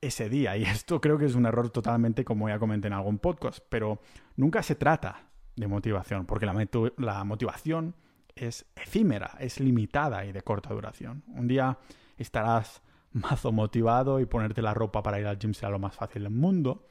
ese 0.00 0.28
día, 0.28 0.56
y 0.56 0.62
esto 0.62 1.00
creo 1.00 1.18
que 1.18 1.24
es 1.24 1.34
un 1.34 1.46
error 1.46 1.70
totalmente 1.70 2.24
como 2.24 2.48
ya 2.48 2.60
comenté 2.60 2.86
en 2.86 2.92
algún 2.92 3.18
podcast, 3.18 3.58
pero 3.68 3.98
nunca 4.36 4.62
se 4.62 4.76
trata 4.76 5.33
de 5.56 5.66
motivación, 5.66 6.26
porque 6.26 6.46
la, 6.46 6.68
la 6.98 7.24
motivación 7.24 7.94
es 8.34 8.66
efímera, 8.74 9.36
es 9.38 9.60
limitada 9.60 10.24
y 10.24 10.32
de 10.32 10.42
corta 10.42 10.74
duración. 10.74 11.22
Un 11.28 11.46
día 11.46 11.78
estarás 12.16 12.82
mazo 13.12 13.52
motivado 13.52 14.20
y 14.20 14.26
ponerte 14.26 14.60
la 14.60 14.74
ropa 14.74 15.02
para 15.02 15.20
ir 15.20 15.26
al 15.26 15.38
gym 15.38 15.54
será 15.54 15.70
lo 15.70 15.78
más 15.78 15.94
fácil 15.94 16.24
del 16.24 16.32
mundo, 16.32 16.86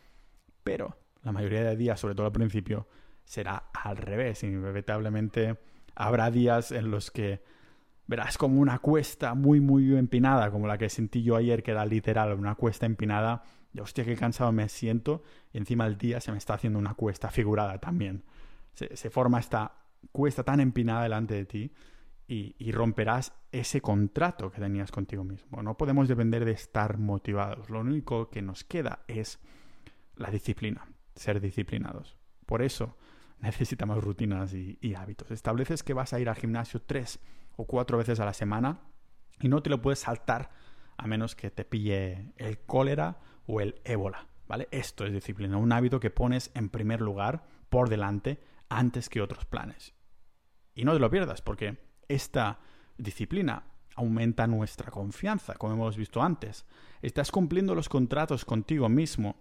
pero 0.64 0.98
la 1.22 1.32
mayoría 1.32 1.64
de 1.64 1.76
días, 1.76 2.00
sobre 2.00 2.16
todo 2.16 2.28
al 2.28 2.32
principio, 2.32 2.88
será 3.26 3.70
al 3.74 3.98
revés. 3.98 4.44
Inevitablemente 4.44 5.60
habrá 5.96 6.32
días 6.32 6.72
en 6.72 6.92
los 6.92 7.12
que 7.12 7.44
verás 8.08 8.38
como 8.38 8.60
una 8.60 8.80
cuesta 8.80 9.34
muy, 9.34 9.60
muy 9.60 9.96
empinada, 9.96 10.52
como 10.52 10.68
la 10.68 10.78
que 10.78 10.90
sentí 10.90 11.24
yo 11.24 11.36
ayer, 11.36 11.64
que 11.64 11.72
era 11.72 11.86
literal 11.86 12.34
una 12.34 12.56
cuesta 12.56 12.86
empinada. 12.86 13.44
Y 13.74 13.80
hostia, 13.80 14.06
qué 14.06 14.16
cansado 14.16 14.52
me 14.52 14.70
siento. 14.70 15.24
Y 15.52 15.58
encima 15.58 15.88
el 15.88 15.98
día 15.98 16.22
se 16.22 16.32
me 16.32 16.38
está 16.38 16.56
haciendo 16.56 16.80
una 16.80 16.94
cuesta 16.94 17.30
figurada 17.30 17.80
también. 17.80 18.24
Se, 18.74 19.10
forma 19.10 19.40
esta 19.40 19.72
cuesta 20.12 20.44
tan 20.44 20.60
empinada 20.60 21.04
delante 21.04 21.36
de 21.36 21.46
ti 21.46 21.74
y, 22.28 22.72
romperás 22.72 23.34
ese 23.52 23.82
contrato 23.82 24.52
que 24.52 24.60
tenías 24.60 24.92
contigo 24.92 25.24
mismo. 25.24 25.62
No 25.62 25.78
podemos 25.78 26.08
depender 26.08 26.46
de 26.46 26.52
estar 26.52 26.98
motivados. 26.98 27.70
Lo 27.70 27.82
único 27.82 28.30
que 28.30 28.42
nos 28.42 28.64
queda 28.64 29.04
es 29.08 29.40
la 30.16 30.32
disciplina, 30.32 30.88
ser 31.16 31.40
disciplinados. 31.40 32.18
Por 32.48 32.64
eso 32.64 32.98
necesitamos 33.40 34.04
rutinas 34.04 34.54
y, 34.54 34.80
y, 34.82 34.96
hábitos. 34.96 35.30
Estableces 35.30 35.84
que 35.84 35.94
vas 35.94 36.14
a 36.14 36.20
ir 36.20 36.30
al 36.30 36.36
gimnasio 36.36 36.82
tres 36.82 37.20
o 37.56 37.66
cuatro 37.66 38.00
veces 38.00 38.20
a 38.20 38.26
la 38.26 38.34
semana 38.34 38.80
y 39.40 39.50
no 39.50 39.62
te 39.62 39.70
lo 39.70 39.82
puedes 39.82 40.00
saltar 40.00 40.50
a 40.98 41.08
menos 41.08 41.36
que 41.36 41.52
te 41.52 41.66
pille 41.66 42.34
el 42.38 42.60
cólera 42.60 43.20
o 43.46 43.62
el 43.62 43.76
ébola. 43.84 44.28
¿Vale? 44.48 44.68
Esto 44.72 45.06
es 45.06 45.14
disciplina, 45.14 45.58
un 45.58 45.72
hábito 45.72 46.00
que 46.00 46.10
pones 46.10 46.52
en 46.54 46.70
primer 46.70 47.02
lugar, 47.02 47.46
por 47.70 47.90
delante, 47.90 48.42
antes 48.78 49.10
que 49.10 49.22
otros 49.22 49.46
planes. 49.46 49.94
Y 50.76 50.86
no 50.86 50.94
te 50.94 51.00
lo 51.00 51.10
pierdas, 51.10 51.42
porque 51.42 51.78
esta 52.08 52.60
disciplina 52.98 53.64
aumenta 53.96 54.48
nuestra 54.48 54.92
confianza, 54.92 55.54
como 55.56 55.74
hemos 55.74 55.98
visto 55.98 56.22
antes. 56.22 56.66
Estás 57.02 57.32
cumpliendo 57.32 57.76
los 57.76 57.90
contratos 57.90 58.46
contigo 58.46 58.90
mismo 58.90 59.38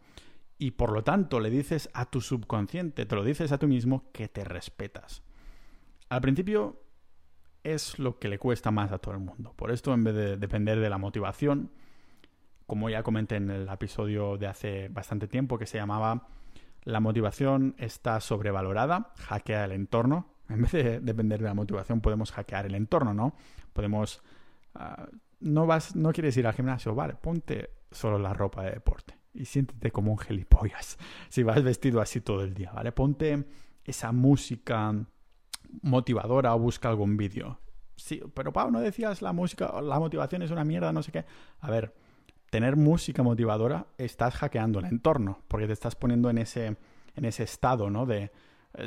y 0.58 0.72
por 0.72 0.92
lo 0.92 1.02
tanto 1.02 1.40
le 1.40 1.50
dices 1.50 1.88
a 1.94 2.06
tu 2.06 2.20
subconsciente, 2.20 3.06
te 3.06 3.16
lo 3.16 3.24
dices 3.24 3.50
a 3.52 3.58
tú 3.58 3.66
mismo 3.66 4.10
que 4.12 4.28
te 4.28 4.44
respetas. 4.44 5.22
Al 6.08 6.20
principio 6.20 6.82
es 7.64 7.98
lo 7.98 8.18
que 8.18 8.28
le 8.28 8.38
cuesta 8.38 8.70
más 8.70 8.92
a 8.92 8.98
todo 8.98 9.14
el 9.14 9.20
mundo. 9.20 9.54
Por 9.56 9.70
esto, 9.70 9.94
en 9.94 10.04
vez 10.04 10.14
de 10.14 10.36
depender 10.36 10.80
de 10.80 10.90
la 10.90 10.98
motivación, 10.98 11.70
como 12.66 12.90
ya 12.90 13.02
comenté 13.02 13.36
en 13.36 13.50
el 13.50 13.68
episodio 13.68 14.36
de 14.36 14.46
hace 14.46 14.88
bastante 14.88 15.28
tiempo 15.28 15.58
que 15.58 15.66
se 15.66 15.78
llamaba 15.78 16.28
La 16.84 17.00
motivación 17.00 17.74
está 17.78 18.20
sobrevalorada, 18.20 19.12
hackea 19.16 19.64
el 19.64 19.72
entorno, 19.72 20.34
en 20.48 20.62
vez 20.62 20.72
de 20.72 21.00
depender 21.00 21.40
de 21.40 21.46
la 21.46 21.54
motivación, 21.54 22.00
podemos 22.00 22.32
hackear 22.32 22.66
el 22.66 22.74
entorno, 22.74 23.14
¿no? 23.14 23.34
Podemos... 23.72 24.22
Ah, 24.74 25.08
no, 25.40 25.66
vas, 25.66 25.96
no 25.96 26.12
quieres 26.12 26.36
ir 26.36 26.46
al 26.46 26.54
gimnasio, 26.54 26.94
vale, 26.94 27.14
ponte 27.14 27.70
solo 27.90 28.18
la 28.18 28.32
ropa 28.32 28.62
de 28.62 28.72
deporte 28.72 29.18
y 29.34 29.44
siéntete 29.44 29.90
como 29.90 30.12
un 30.12 30.18
gilipollas 30.18 30.98
si 31.30 31.42
vas 31.42 31.62
vestido 31.62 32.00
así 32.00 32.20
todo 32.20 32.42
el 32.42 32.54
día, 32.54 32.70
¿vale? 32.72 32.92
Ponte 32.92 33.44
esa 33.84 34.12
música 34.12 34.94
motivadora 35.82 36.54
o 36.54 36.58
busca 36.58 36.88
algún 36.88 37.16
vídeo 37.16 37.58
sí, 38.02 38.20
pero 38.34 38.52
Pau, 38.52 38.70
no 38.70 38.80
decías 38.80 39.22
la 39.22 39.32
música, 39.32 39.80
la 39.80 39.98
motivación 39.98 40.42
es 40.42 40.50
una 40.50 40.64
mierda, 40.64 40.92
no 40.92 41.02
sé 41.02 41.12
qué. 41.12 41.24
A 41.60 41.70
ver, 41.70 41.94
tener 42.52 42.76
música 42.76 43.22
motivadora, 43.22 43.86
estás 43.96 44.34
hackeando 44.34 44.78
el 44.78 44.84
entorno, 44.84 45.40
porque 45.48 45.66
te 45.66 45.72
estás 45.72 45.96
poniendo 45.96 46.28
en 46.28 46.36
ese, 46.36 46.76
en 47.16 47.24
ese 47.24 47.44
estado, 47.44 47.88
¿no? 47.88 48.04
De, 48.04 48.30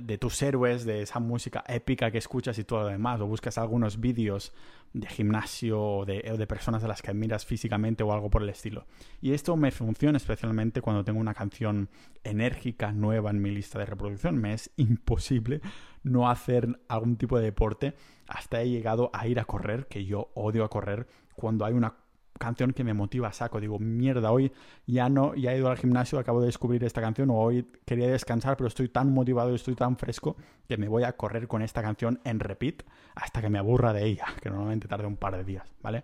de 0.03 0.19
tus 0.19 0.39
héroes, 0.43 0.85
de 0.85 1.01
esa 1.01 1.19
música 1.19 1.63
épica 1.67 2.11
que 2.11 2.19
escuchas 2.19 2.59
y 2.59 2.63
todo 2.63 2.81
lo 2.81 2.89
demás, 2.89 3.19
o 3.21 3.25
buscas 3.25 3.57
algunos 3.57 3.99
vídeos 3.99 4.53
de 4.93 5.07
gimnasio 5.07 5.81
o 5.81 6.05
de, 6.05 6.21
de, 6.21 6.45
personas 6.47 6.83
a 6.83 6.87
las 6.87 7.01
que 7.01 7.09
admiras 7.09 7.43
físicamente 7.43 8.03
o 8.03 8.13
algo 8.13 8.29
por 8.29 8.43
el 8.43 8.49
estilo. 8.49 8.85
Y 9.19 9.33
esto 9.33 9.57
me 9.57 9.71
funciona 9.71 10.17
especialmente 10.17 10.81
cuando 10.81 11.03
tengo 11.03 11.19
una 11.19 11.33
canción 11.33 11.89
enérgica 12.23 12.91
nueva 12.91 13.31
en 13.31 13.41
mi 13.41 13.49
lista 13.49 13.79
de 13.79 13.87
reproducción. 13.87 14.37
Me 14.37 14.53
es 14.53 14.69
imposible 14.77 15.61
no 16.03 16.29
hacer 16.29 16.79
algún 16.87 17.17
tipo 17.17 17.39
de 17.39 17.45
deporte. 17.45 17.95
Hasta 18.27 18.61
he 18.61 18.69
llegado 18.69 19.09
a 19.11 19.27
ir 19.27 19.39
a 19.39 19.45
correr, 19.45 19.87
que 19.87 20.05
yo 20.05 20.29
odio 20.35 20.63
a 20.63 20.69
correr, 20.69 21.07
cuando 21.35 21.65
hay 21.65 21.73
una 21.73 22.04
canción 22.37 22.73
que 22.73 22.83
me 22.83 22.93
motiva 22.93 23.31
saco. 23.31 23.59
Digo, 23.59 23.79
mierda, 23.79 24.31
hoy 24.31 24.51
ya 24.85 25.09
no, 25.09 25.35
ya 25.35 25.53
he 25.53 25.57
ido 25.57 25.69
al 25.69 25.77
gimnasio, 25.77 26.19
acabo 26.19 26.39
de 26.41 26.47
descubrir 26.47 26.83
esta 26.83 27.01
canción, 27.01 27.29
o 27.29 27.35
hoy 27.35 27.67
quería 27.85 28.07
descansar, 28.07 28.57
pero 28.57 28.67
estoy 28.67 28.89
tan 28.89 29.13
motivado 29.13 29.51
y 29.51 29.55
estoy 29.55 29.75
tan 29.75 29.97
fresco 29.97 30.35
que 30.67 30.77
me 30.77 30.87
voy 30.87 31.03
a 31.03 31.13
correr 31.13 31.47
con 31.47 31.61
esta 31.61 31.81
canción 31.81 32.19
en 32.23 32.39
repeat 32.39 32.83
hasta 33.15 33.41
que 33.41 33.49
me 33.49 33.59
aburra 33.59 33.93
de 33.93 34.05
ella, 34.05 34.25
que 34.41 34.49
normalmente 34.49 34.87
tarda 34.87 35.07
un 35.07 35.17
par 35.17 35.35
de 35.37 35.43
días, 35.43 35.67
¿vale? 35.81 36.03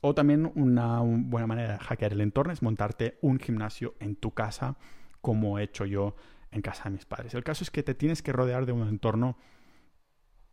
O 0.00 0.14
también 0.14 0.52
una 0.54 1.00
buena 1.00 1.46
manera 1.46 1.72
de 1.74 1.78
hackear 1.78 2.12
el 2.12 2.20
entorno 2.20 2.52
es 2.52 2.62
montarte 2.62 3.18
un 3.22 3.38
gimnasio 3.38 3.94
en 4.00 4.16
tu 4.16 4.32
casa, 4.32 4.76
como 5.20 5.58
he 5.58 5.62
hecho 5.62 5.86
yo 5.86 6.14
en 6.50 6.60
casa 6.60 6.84
de 6.84 6.90
mis 6.90 7.06
padres. 7.06 7.34
El 7.34 7.42
caso 7.42 7.64
es 7.64 7.70
que 7.70 7.82
te 7.82 7.94
tienes 7.94 8.22
que 8.22 8.32
rodear 8.32 8.66
de 8.66 8.72
un 8.72 8.86
entorno 8.86 9.38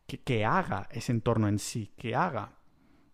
que, 0.08 0.22
que 0.22 0.46
haga 0.46 0.88
ese 0.92 1.12
entorno 1.12 1.50
en 1.50 1.60
sí, 1.60 1.92
que 1.98 2.16
haga 2.16 2.61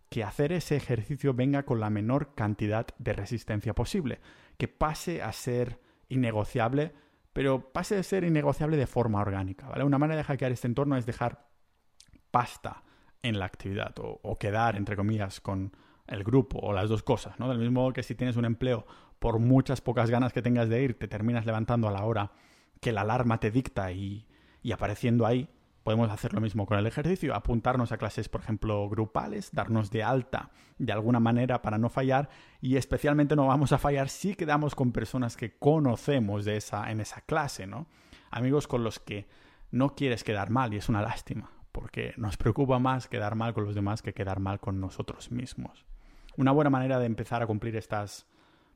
que 0.08 0.24
hacer 0.24 0.52
ese 0.52 0.76
ejercicio 0.76 1.34
venga 1.34 1.64
con 1.64 1.80
la 1.80 1.90
menor 1.90 2.34
cantidad 2.34 2.86
de 2.98 3.12
resistencia 3.12 3.74
posible, 3.74 4.20
que 4.56 4.68
pase 4.68 5.22
a 5.22 5.32
ser 5.32 5.80
innegociable, 6.08 6.92
pero 7.32 7.72
pase 7.72 7.98
a 7.98 8.02
ser 8.02 8.24
innegociable 8.24 8.76
de 8.76 8.86
forma 8.86 9.20
orgánica, 9.20 9.68
¿vale? 9.68 9.84
Una 9.84 9.98
manera 9.98 10.18
de 10.18 10.24
hackear 10.24 10.52
este 10.52 10.66
entorno 10.66 10.96
es 10.96 11.06
dejar 11.06 11.46
pasta 12.30 12.82
en 13.22 13.38
la 13.38 13.44
actividad 13.44 13.94
o, 13.98 14.36
quedar, 14.38 14.76
entre 14.76 14.96
comillas, 14.96 15.40
con 15.40 15.76
el 16.06 16.24
grupo 16.24 16.58
o 16.58 16.72
las 16.72 16.88
dos 16.88 17.02
cosas, 17.02 17.38
¿no? 17.38 17.48
Del 17.48 17.58
mismo 17.58 17.82
modo 17.82 17.92
que 17.92 18.02
si 18.02 18.14
tienes 18.14 18.36
un 18.36 18.44
empleo, 18.44 18.86
por 19.18 19.38
muchas 19.40 19.80
pocas 19.80 20.10
ganas 20.10 20.32
que 20.32 20.42
tengas 20.42 20.68
de 20.68 20.82
ir, 20.82 20.98
te 20.98 21.08
terminas 21.08 21.44
levantando 21.44 21.88
a 21.88 21.92
la 21.92 22.04
hora 22.04 22.32
que 22.80 22.92
la 22.92 23.02
alarma 23.02 23.40
te 23.40 23.50
dicta 23.50 23.90
y, 23.92 24.26
y 24.62 24.72
apareciendo 24.72 25.26
ahí, 25.26 25.48
Podemos 25.88 26.10
hacer 26.10 26.34
lo 26.34 26.42
mismo 26.42 26.66
con 26.66 26.78
el 26.78 26.86
ejercicio, 26.86 27.34
apuntarnos 27.34 27.92
a 27.92 27.96
clases, 27.96 28.28
por 28.28 28.42
ejemplo, 28.42 28.90
grupales, 28.90 29.52
darnos 29.52 29.90
de 29.90 30.02
alta 30.02 30.50
de 30.76 30.92
alguna 30.92 31.18
manera 31.18 31.62
para 31.62 31.78
no 31.78 31.88
fallar 31.88 32.28
y 32.60 32.76
especialmente 32.76 33.34
no 33.36 33.46
vamos 33.46 33.72
a 33.72 33.78
fallar 33.78 34.10
si 34.10 34.34
quedamos 34.34 34.74
con 34.74 34.92
personas 34.92 35.34
que 35.34 35.56
conocemos 35.56 36.44
de 36.44 36.58
esa, 36.58 36.90
en 36.90 37.00
esa 37.00 37.22
clase, 37.22 37.66
¿no? 37.66 37.86
Amigos 38.30 38.68
con 38.68 38.84
los 38.84 38.98
que 39.00 39.30
no 39.70 39.94
quieres 39.94 40.24
quedar 40.24 40.50
mal 40.50 40.74
y 40.74 40.76
es 40.76 40.90
una 40.90 41.00
lástima, 41.00 41.52
porque 41.72 42.12
nos 42.18 42.36
preocupa 42.36 42.78
más 42.78 43.08
quedar 43.08 43.34
mal 43.34 43.54
con 43.54 43.64
los 43.64 43.74
demás 43.74 44.02
que 44.02 44.12
quedar 44.12 44.40
mal 44.40 44.60
con 44.60 44.80
nosotros 44.80 45.30
mismos. 45.32 45.86
Una 46.36 46.52
buena 46.52 46.68
manera 46.68 46.98
de 46.98 47.06
empezar 47.06 47.42
a 47.42 47.46
cumplir 47.46 47.76
estas, 47.76 48.26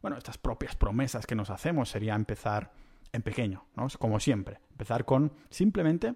bueno, 0.00 0.16
estas 0.16 0.38
propias 0.38 0.76
promesas 0.76 1.26
que 1.26 1.34
nos 1.34 1.50
hacemos 1.50 1.90
sería 1.90 2.14
empezar 2.14 2.72
en 3.12 3.20
pequeño, 3.20 3.66
¿no? 3.76 3.88
Como 3.98 4.18
siempre, 4.18 4.60
empezar 4.70 5.04
con 5.04 5.34
simplemente 5.50 6.14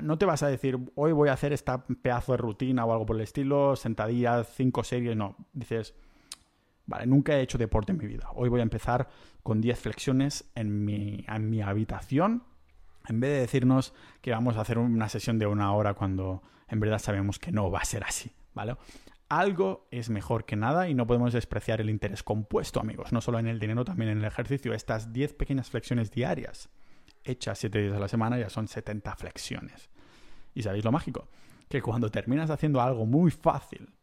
no 0.00 0.18
te 0.18 0.26
vas 0.26 0.42
a 0.42 0.48
decir, 0.48 0.78
hoy 0.94 1.12
voy 1.12 1.28
a 1.28 1.32
hacer 1.32 1.52
esta 1.52 1.84
pedazo 1.84 2.32
de 2.32 2.38
rutina 2.38 2.84
o 2.84 2.92
algo 2.92 3.06
por 3.06 3.16
el 3.16 3.22
estilo, 3.22 3.74
sentadillas, 3.76 4.48
cinco 4.54 4.84
series, 4.84 5.16
no. 5.16 5.36
Dices, 5.52 5.94
vale, 6.86 7.06
nunca 7.06 7.36
he 7.36 7.42
hecho 7.42 7.58
deporte 7.58 7.92
en 7.92 7.98
mi 7.98 8.06
vida. 8.06 8.28
Hoy 8.34 8.48
voy 8.48 8.60
a 8.60 8.62
empezar 8.62 9.08
con 9.42 9.60
10 9.60 9.80
flexiones 9.80 10.50
en 10.54 10.84
mi, 10.84 11.24
en 11.26 11.50
mi 11.50 11.62
habitación, 11.62 12.44
en 13.08 13.20
vez 13.20 13.30
de 13.32 13.40
decirnos 13.40 13.92
que 14.20 14.30
vamos 14.30 14.56
a 14.56 14.60
hacer 14.60 14.78
una 14.78 15.08
sesión 15.08 15.38
de 15.38 15.46
una 15.46 15.72
hora 15.72 15.94
cuando 15.94 16.42
en 16.68 16.78
verdad 16.78 17.00
sabemos 17.00 17.38
que 17.40 17.50
no 17.50 17.70
va 17.70 17.80
a 17.80 17.84
ser 17.84 18.04
así, 18.04 18.30
¿vale? 18.54 18.76
Algo 19.28 19.88
es 19.90 20.10
mejor 20.10 20.44
que 20.44 20.56
nada 20.56 20.88
y 20.88 20.94
no 20.94 21.06
podemos 21.06 21.32
despreciar 21.32 21.80
el 21.80 21.90
interés 21.90 22.22
compuesto, 22.22 22.80
amigos, 22.80 23.12
no 23.12 23.20
solo 23.20 23.38
en 23.38 23.48
el 23.48 23.58
dinero, 23.58 23.84
también 23.84 24.10
en 24.10 24.18
el 24.18 24.24
ejercicio. 24.26 24.74
Estas 24.74 25.12
10 25.12 25.32
pequeñas 25.32 25.70
flexiones 25.70 26.10
diarias 26.10 26.68
hechas 27.24 27.58
7 27.58 27.80
días 27.80 27.94
a 27.94 28.00
la 28.00 28.08
semana 28.08 28.38
ya 28.38 28.48
son 28.48 28.68
70 28.68 29.14
flexiones. 29.16 29.90
¿Y 30.54 30.62
sabéis 30.62 30.84
lo 30.84 30.92
mágico? 30.92 31.28
Que 31.68 31.82
cuando 31.82 32.10
terminas 32.10 32.50
haciendo 32.50 32.80
algo 32.80 33.06
muy 33.06 33.30
fácil, 33.30 33.94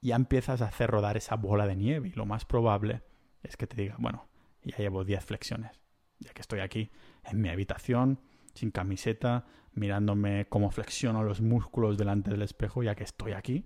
ya 0.00 0.16
empiezas 0.16 0.60
a 0.62 0.66
hacer 0.66 0.90
rodar 0.90 1.16
esa 1.16 1.36
bola 1.36 1.66
de 1.66 1.76
nieve 1.76 2.08
y 2.08 2.12
lo 2.12 2.26
más 2.26 2.44
probable 2.44 3.02
es 3.42 3.56
que 3.56 3.66
te 3.66 3.76
diga, 3.76 3.96
bueno, 3.98 4.28
ya 4.62 4.76
llevo 4.76 5.04
10 5.04 5.24
flexiones, 5.24 5.80
ya 6.18 6.32
que 6.32 6.42
estoy 6.42 6.60
aquí 6.60 6.90
en 7.24 7.40
mi 7.40 7.48
habitación, 7.48 8.20
sin 8.54 8.70
camiseta, 8.70 9.46
mirándome 9.72 10.46
cómo 10.48 10.70
flexiono 10.70 11.24
los 11.24 11.40
músculos 11.40 11.98
delante 11.98 12.30
del 12.30 12.42
espejo, 12.42 12.82
ya 12.82 12.94
que 12.94 13.04
estoy 13.04 13.32
aquí, 13.32 13.64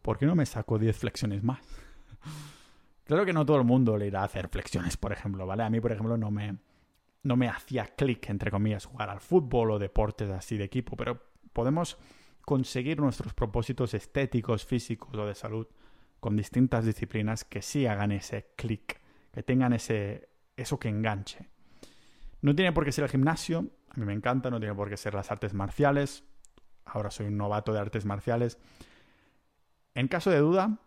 ¿por 0.00 0.18
qué 0.18 0.26
no 0.26 0.34
me 0.34 0.46
saco 0.46 0.78
10 0.78 0.96
flexiones 0.96 1.42
más? 1.42 1.60
claro 3.04 3.24
que 3.24 3.32
no 3.32 3.44
todo 3.44 3.58
el 3.58 3.64
mundo 3.64 3.96
le 3.96 4.06
irá 4.06 4.22
a 4.22 4.24
hacer 4.24 4.48
flexiones, 4.48 4.96
por 4.96 5.12
ejemplo, 5.12 5.46
¿vale? 5.46 5.64
A 5.64 5.70
mí, 5.70 5.80
por 5.80 5.92
ejemplo, 5.92 6.16
no 6.16 6.30
me, 6.30 6.56
no 7.24 7.36
me 7.36 7.48
hacía 7.48 7.86
clic, 7.86 8.30
entre 8.30 8.50
comillas, 8.50 8.84
jugar 8.84 9.10
al 9.10 9.20
fútbol 9.20 9.72
o 9.72 9.78
deportes 9.78 10.30
así 10.30 10.56
de 10.56 10.64
equipo, 10.64 10.96
pero 10.96 11.20
podemos 11.52 11.98
conseguir 12.42 13.00
nuestros 13.00 13.34
propósitos 13.34 13.94
estéticos, 13.94 14.64
físicos 14.64 15.14
o 15.16 15.26
de 15.26 15.34
salud 15.34 15.66
con 16.20 16.36
distintas 16.36 16.84
disciplinas 16.84 17.44
que 17.44 17.62
sí 17.62 17.86
hagan 17.86 18.12
ese 18.12 18.52
clic, 18.56 19.00
que 19.32 19.42
tengan 19.42 19.72
ese 19.72 20.28
eso 20.56 20.78
que 20.78 20.88
enganche. 20.88 21.48
No 22.42 22.54
tiene 22.54 22.72
por 22.72 22.84
qué 22.84 22.92
ser 22.92 23.04
el 23.04 23.10
gimnasio, 23.10 23.70
a 23.90 23.98
mí 23.98 24.04
me 24.04 24.12
encanta, 24.12 24.50
no 24.50 24.58
tiene 24.58 24.74
por 24.74 24.88
qué 24.88 24.96
ser 24.96 25.14
las 25.14 25.30
artes 25.30 25.54
marciales. 25.54 26.24
Ahora 26.84 27.10
soy 27.10 27.26
un 27.26 27.36
novato 27.36 27.72
de 27.72 27.80
artes 27.80 28.04
marciales. 28.04 28.58
En 29.94 30.08
caso 30.08 30.30
de 30.30 30.38
duda, 30.38 30.78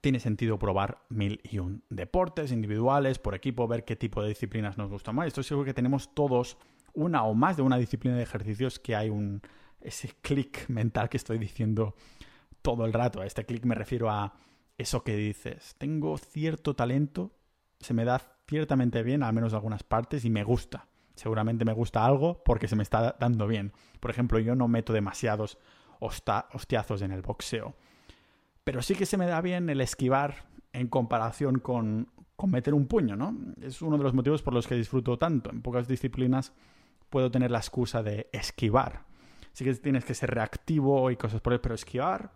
tiene 0.00 0.20
sentido 0.20 0.58
probar 0.58 1.04
mil 1.08 1.40
y 1.44 1.58
un 1.58 1.84
deportes 1.90 2.52
individuales, 2.52 3.18
por 3.18 3.34
equipo, 3.34 3.68
ver 3.68 3.84
qué 3.84 3.96
tipo 3.96 4.22
de 4.22 4.28
disciplinas 4.28 4.78
nos 4.78 4.90
gustan 4.90 5.14
más. 5.14 5.26
Estoy 5.26 5.44
seguro 5.44 5.66
que 5.66 5.74
tenemos 5.74 6.14
todos 6.14 6.56
una 6.92 7.24
o 7.24 7.34
más 7.34 7.56
de 7.56 7.62
una 7.62 7.76
disciplina 7.76 8.16
de 8.16 8.22
ejercicios 8.22 8.78
que 8.78 8.96
hay 8.96 9.10
un 9.10 9.42
ese 9.80 10.08
clic 10.20 10.68
mental 10.68 11.08
que 11.08 11.16
estoy 11.16 11.38
diciendo 11.38 11.94
todo 12.62 12.84
el 12.84 12.92
rato. 12.92 13.20
A 13.20 13.26
este 13.26 13.44
clic 13.44 13.64
me 13.64 13.74
refiero 13.74 14.10
a 14.10 14.34
eso 14.78 15.04
que 15.04 15.16
dices. 15.16 15.74
Tengo 15.78 16.16
cierto 16.18 16.74
talento, 16.74 17.32
se 17.78 17.94
me 17.94 18.04
da 18.04 18.20
ciertamente 18.48 19.02
bien, 19.02 19.22
al 19.22 19.32
menos 19.32 19.54
algunas 19.54 19.82
partes, 19.82 20.24
y 20.24 20.30
me 20.30 20.44
gusta. 20.44 20.88
Seguramente 21.14 21.64
me 21.64 21.72
gusta 21.72 22.04
algo 22.04 22.42
porque 22.44 22.68
se 22.68 22.76
me 22.76 22.82
está 22.82 23.16
dando 23.18 23.46
bien. 23.46 23.72
Por 24.00 24.10
ejemplo, 24.10 24.38
yo 24.38 24.54
no 24.54 24.68
meto 24.68 24.92
demasiados 24.92 25.58
hostiazos 26.00 27.02
en 27.02 27.12
el 27.12 27.20
boxeo 27.20 27.76
pero 28.70 28.82
sí 28.82 28.94
que 28.94 29.04
se 29.04 29.16
me 29.16 29.26
da 29.26 29.40
bien 29.40 29.68
el 29.68 29.80
esquivar 29.80 30.44
en 30.72 30.86
comparación 30.86 31.58
con, 31.58 32.06
con 32.36 32.52
meter 32.52 32.72
un 32.72 32.86
puño, 32.86 33.16
¿no? 33.16 33.36
Es 33.60 33.82
uno 33.82 33.98
de 33.98 34.04
los 34.04 34.14
motivos 34.14 34.42
por 34.42 34.54
los 34.54 34.68
que 34.68 34.76
disfruto 34.76 35.18
tanto. 35.18 35.50
En 35.50 35.60
pocas 35.60 35.88
disciplinas 35.88 36.52
puedo 37.08 37.32
tener 37.32 37.50
la 37.50 37.58
excusa 37.58 38.04
de 38.04 38.28
esquivar. 38.30 39.06
Sí 39.52 39.64
que 39.64 39.74
tienes 39.74 40.04
que 40.04 40.14
ser 40.14 40.30
reactivo 40.30 41.10
y 41.10 41.16
cosas 41.16 41.40
por 41.40 41.52
el, 41.52 41.58
pero 41.58 41.74
esquivar 41.74 42.30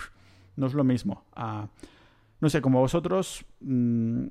no 0.56 0.68
es 0.68 0.72
lo 0.72 0.84
mismo. 0.84 1.26
Ah, 1.36 1.68
no 2.40 2.48
sé, 2.48 2.62
como 2.62 2.80
vosotros, 2.80 3.44
mm, 3.60 4.24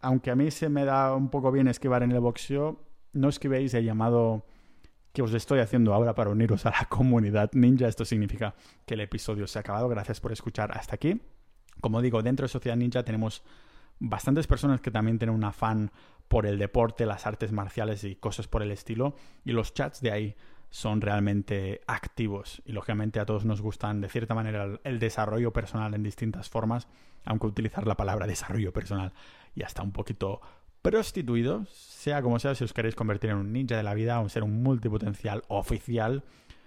aunque 0.00 0.32
a 0.32 0.34
mí 0.34 0.50
se 0.50 0.68
me 0.68 0.84
da 0.84 1.14
un 1.14 1.30
poco 1.30 1.52
bien 1.52 1.68
esquivar 1.68 2.02
en 2.02 2.10
el 2.10 2.18
boxeo, 2.18 2.80
no 3.12 3.28
esquivéis 3.28 3.74
el 3.74 3.84
llamado 3.84 4.44
que 5.16 5.22
os 5.22 5.32
estoy 5.32 5.60
haciendo 5.60 5.94
ahora 5.94 6.14
para 6.14 6.28
uniros 6.28 6.66
a 6.66 6.70
la 6.72 6.86
comunidad 6.90 7.50
ninja. 7.54 7.88
Esto 7.88 8.04
significa 8.04 8.54
que 8.84 8.92
el 8.92 9.00
episodio 9.00 9.46
se 9.46 9.58
ha 9.58 9.60
acabado. 9.60 9.88
Gracias 9.88 10.20
por 10.20 10.30
escuchar 10.30 10.76
hasta 10.76 10.96
aquí. 10.96 11.22
Como 11.80 12.02
digo, 12.02 12.22
dentro 12.22 12.44
de 12.44 12.48
Sociedad 12.50 12.76
Ninja 12.76 13.02
tenemos 13.02 13.42
bastantes 13.98 14.46
personas 14.46 14.82
que 14.82 14.90
también 14.90 15.18
tienen 15.18 15.34
un 15.34 15.44
afán 15.44 15.90
por 16.28 16.44
el 16.44 16.58
deporte, 16.58 17.06
las 17.06 17.24
artes 17.24 17.50
marciales 17.50 18.04
y 18.04 18.16
cosas 18.16 18.46
por 18.46 18.62
el 18.62 18.70
estilo. 18.70 19.16
Y 19.42 19.52
los 19.52 19.72
chats 19.72 20.02
de 20.02 20.10
ahí 20.10 20.36
son 20.68 21.00
realmente 21.00 21.80
activos. 21.86 22.60
Y 22.66 22.72
lógicamente 22.72 23.18
a 23.18 23.24
todos 23.24 23.46
nos 23.46 23.62
gustan 23.62 24.02
de 24.02 24.10
cierta 24.10 24.34
manera 24.34 24.78
el, 24.84 24.98
desarrollo 24.98 25.50
personal 25.50 25.94
en 25.94 26.02
distintas 26.02 26.50
formas, 26.50 26.88
aunque 27.24 27.46
utilizar 27.46 27.86
la 27.86 27.96
palabra 27.96 28.26
desarrollo 28.26 28.70
personal 28.70 29.14
ya 29.54 29.64
está 29.64 29.82
un 29.82 29.92
poquito 29.92 30.42
prostituido, 30.82 31.66
sea 31.70 32.22
como 32.22 32.38
sea, 32.38 32.54
si 32.54 32.64
os 32.64 32.72
queréis 32.72 32.94
convertir 32.94 33.30
en 33.30 33.36
un 33.36 33.52
ninja 33.52 33.76
de 33.76 33.82
la 33.82 33.94
vida 33.94 34.20
o 34.20 34.28
ser 34.28 34.42
un 34.42 34.62
multipotencial 34.62 35.42
oficial 35.48 36.24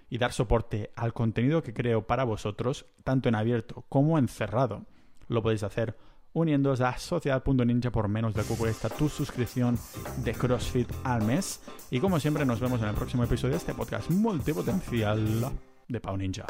y 0.10 0.17
dar 0.17 0.34
soporte 0.34 0.91
al 0.95 1.13
contenido 1.13 1.63
que 1.63 1.74
creo 1.74 2.06
para 2.08 2.24
vosotros, 2.24 2.86
tanto 3.04 3.30
en 3.30 3.36
abierto 3.36 3.86
como 3.89 4.17
en 4.17 4.28
cerrado, 4.28 4.86
lo 5.28 5.41
podéis 5.41 5.63
hacer 5.63 5.95
uniéndoos 6.34 6.82
a 6.82 6.98
sociedad.ninja 6.98 7.91
por 7.91 8.08
menos 8.08 8.34
de 8.34 8.43
que 8.43 8.56
cuesta 8.56 8.89
tu 8.89 9.10
suscripción 9.10 9.78
de 10.24 10.34
CrossFit 10.34 10.91
al 11.04 11.24
mes. 11.24 11.62
Y 11.89 12.00
como 12.00 12.19
siempre, 12.19 12.45
nos 12.45 12.60
vemos 12.60 12.82
en 12.82 12.89
el 12.89 12.95
próximo 12.95 13.24
episodio 13.24 13.52
de 13.52 13.58
este 13.58 13.74
podcast 13.74 14.10
multipotencial 14.10 15.52
de 15.88 16.00
Pau 16.00 16.17
Ninja. 16.17 16.45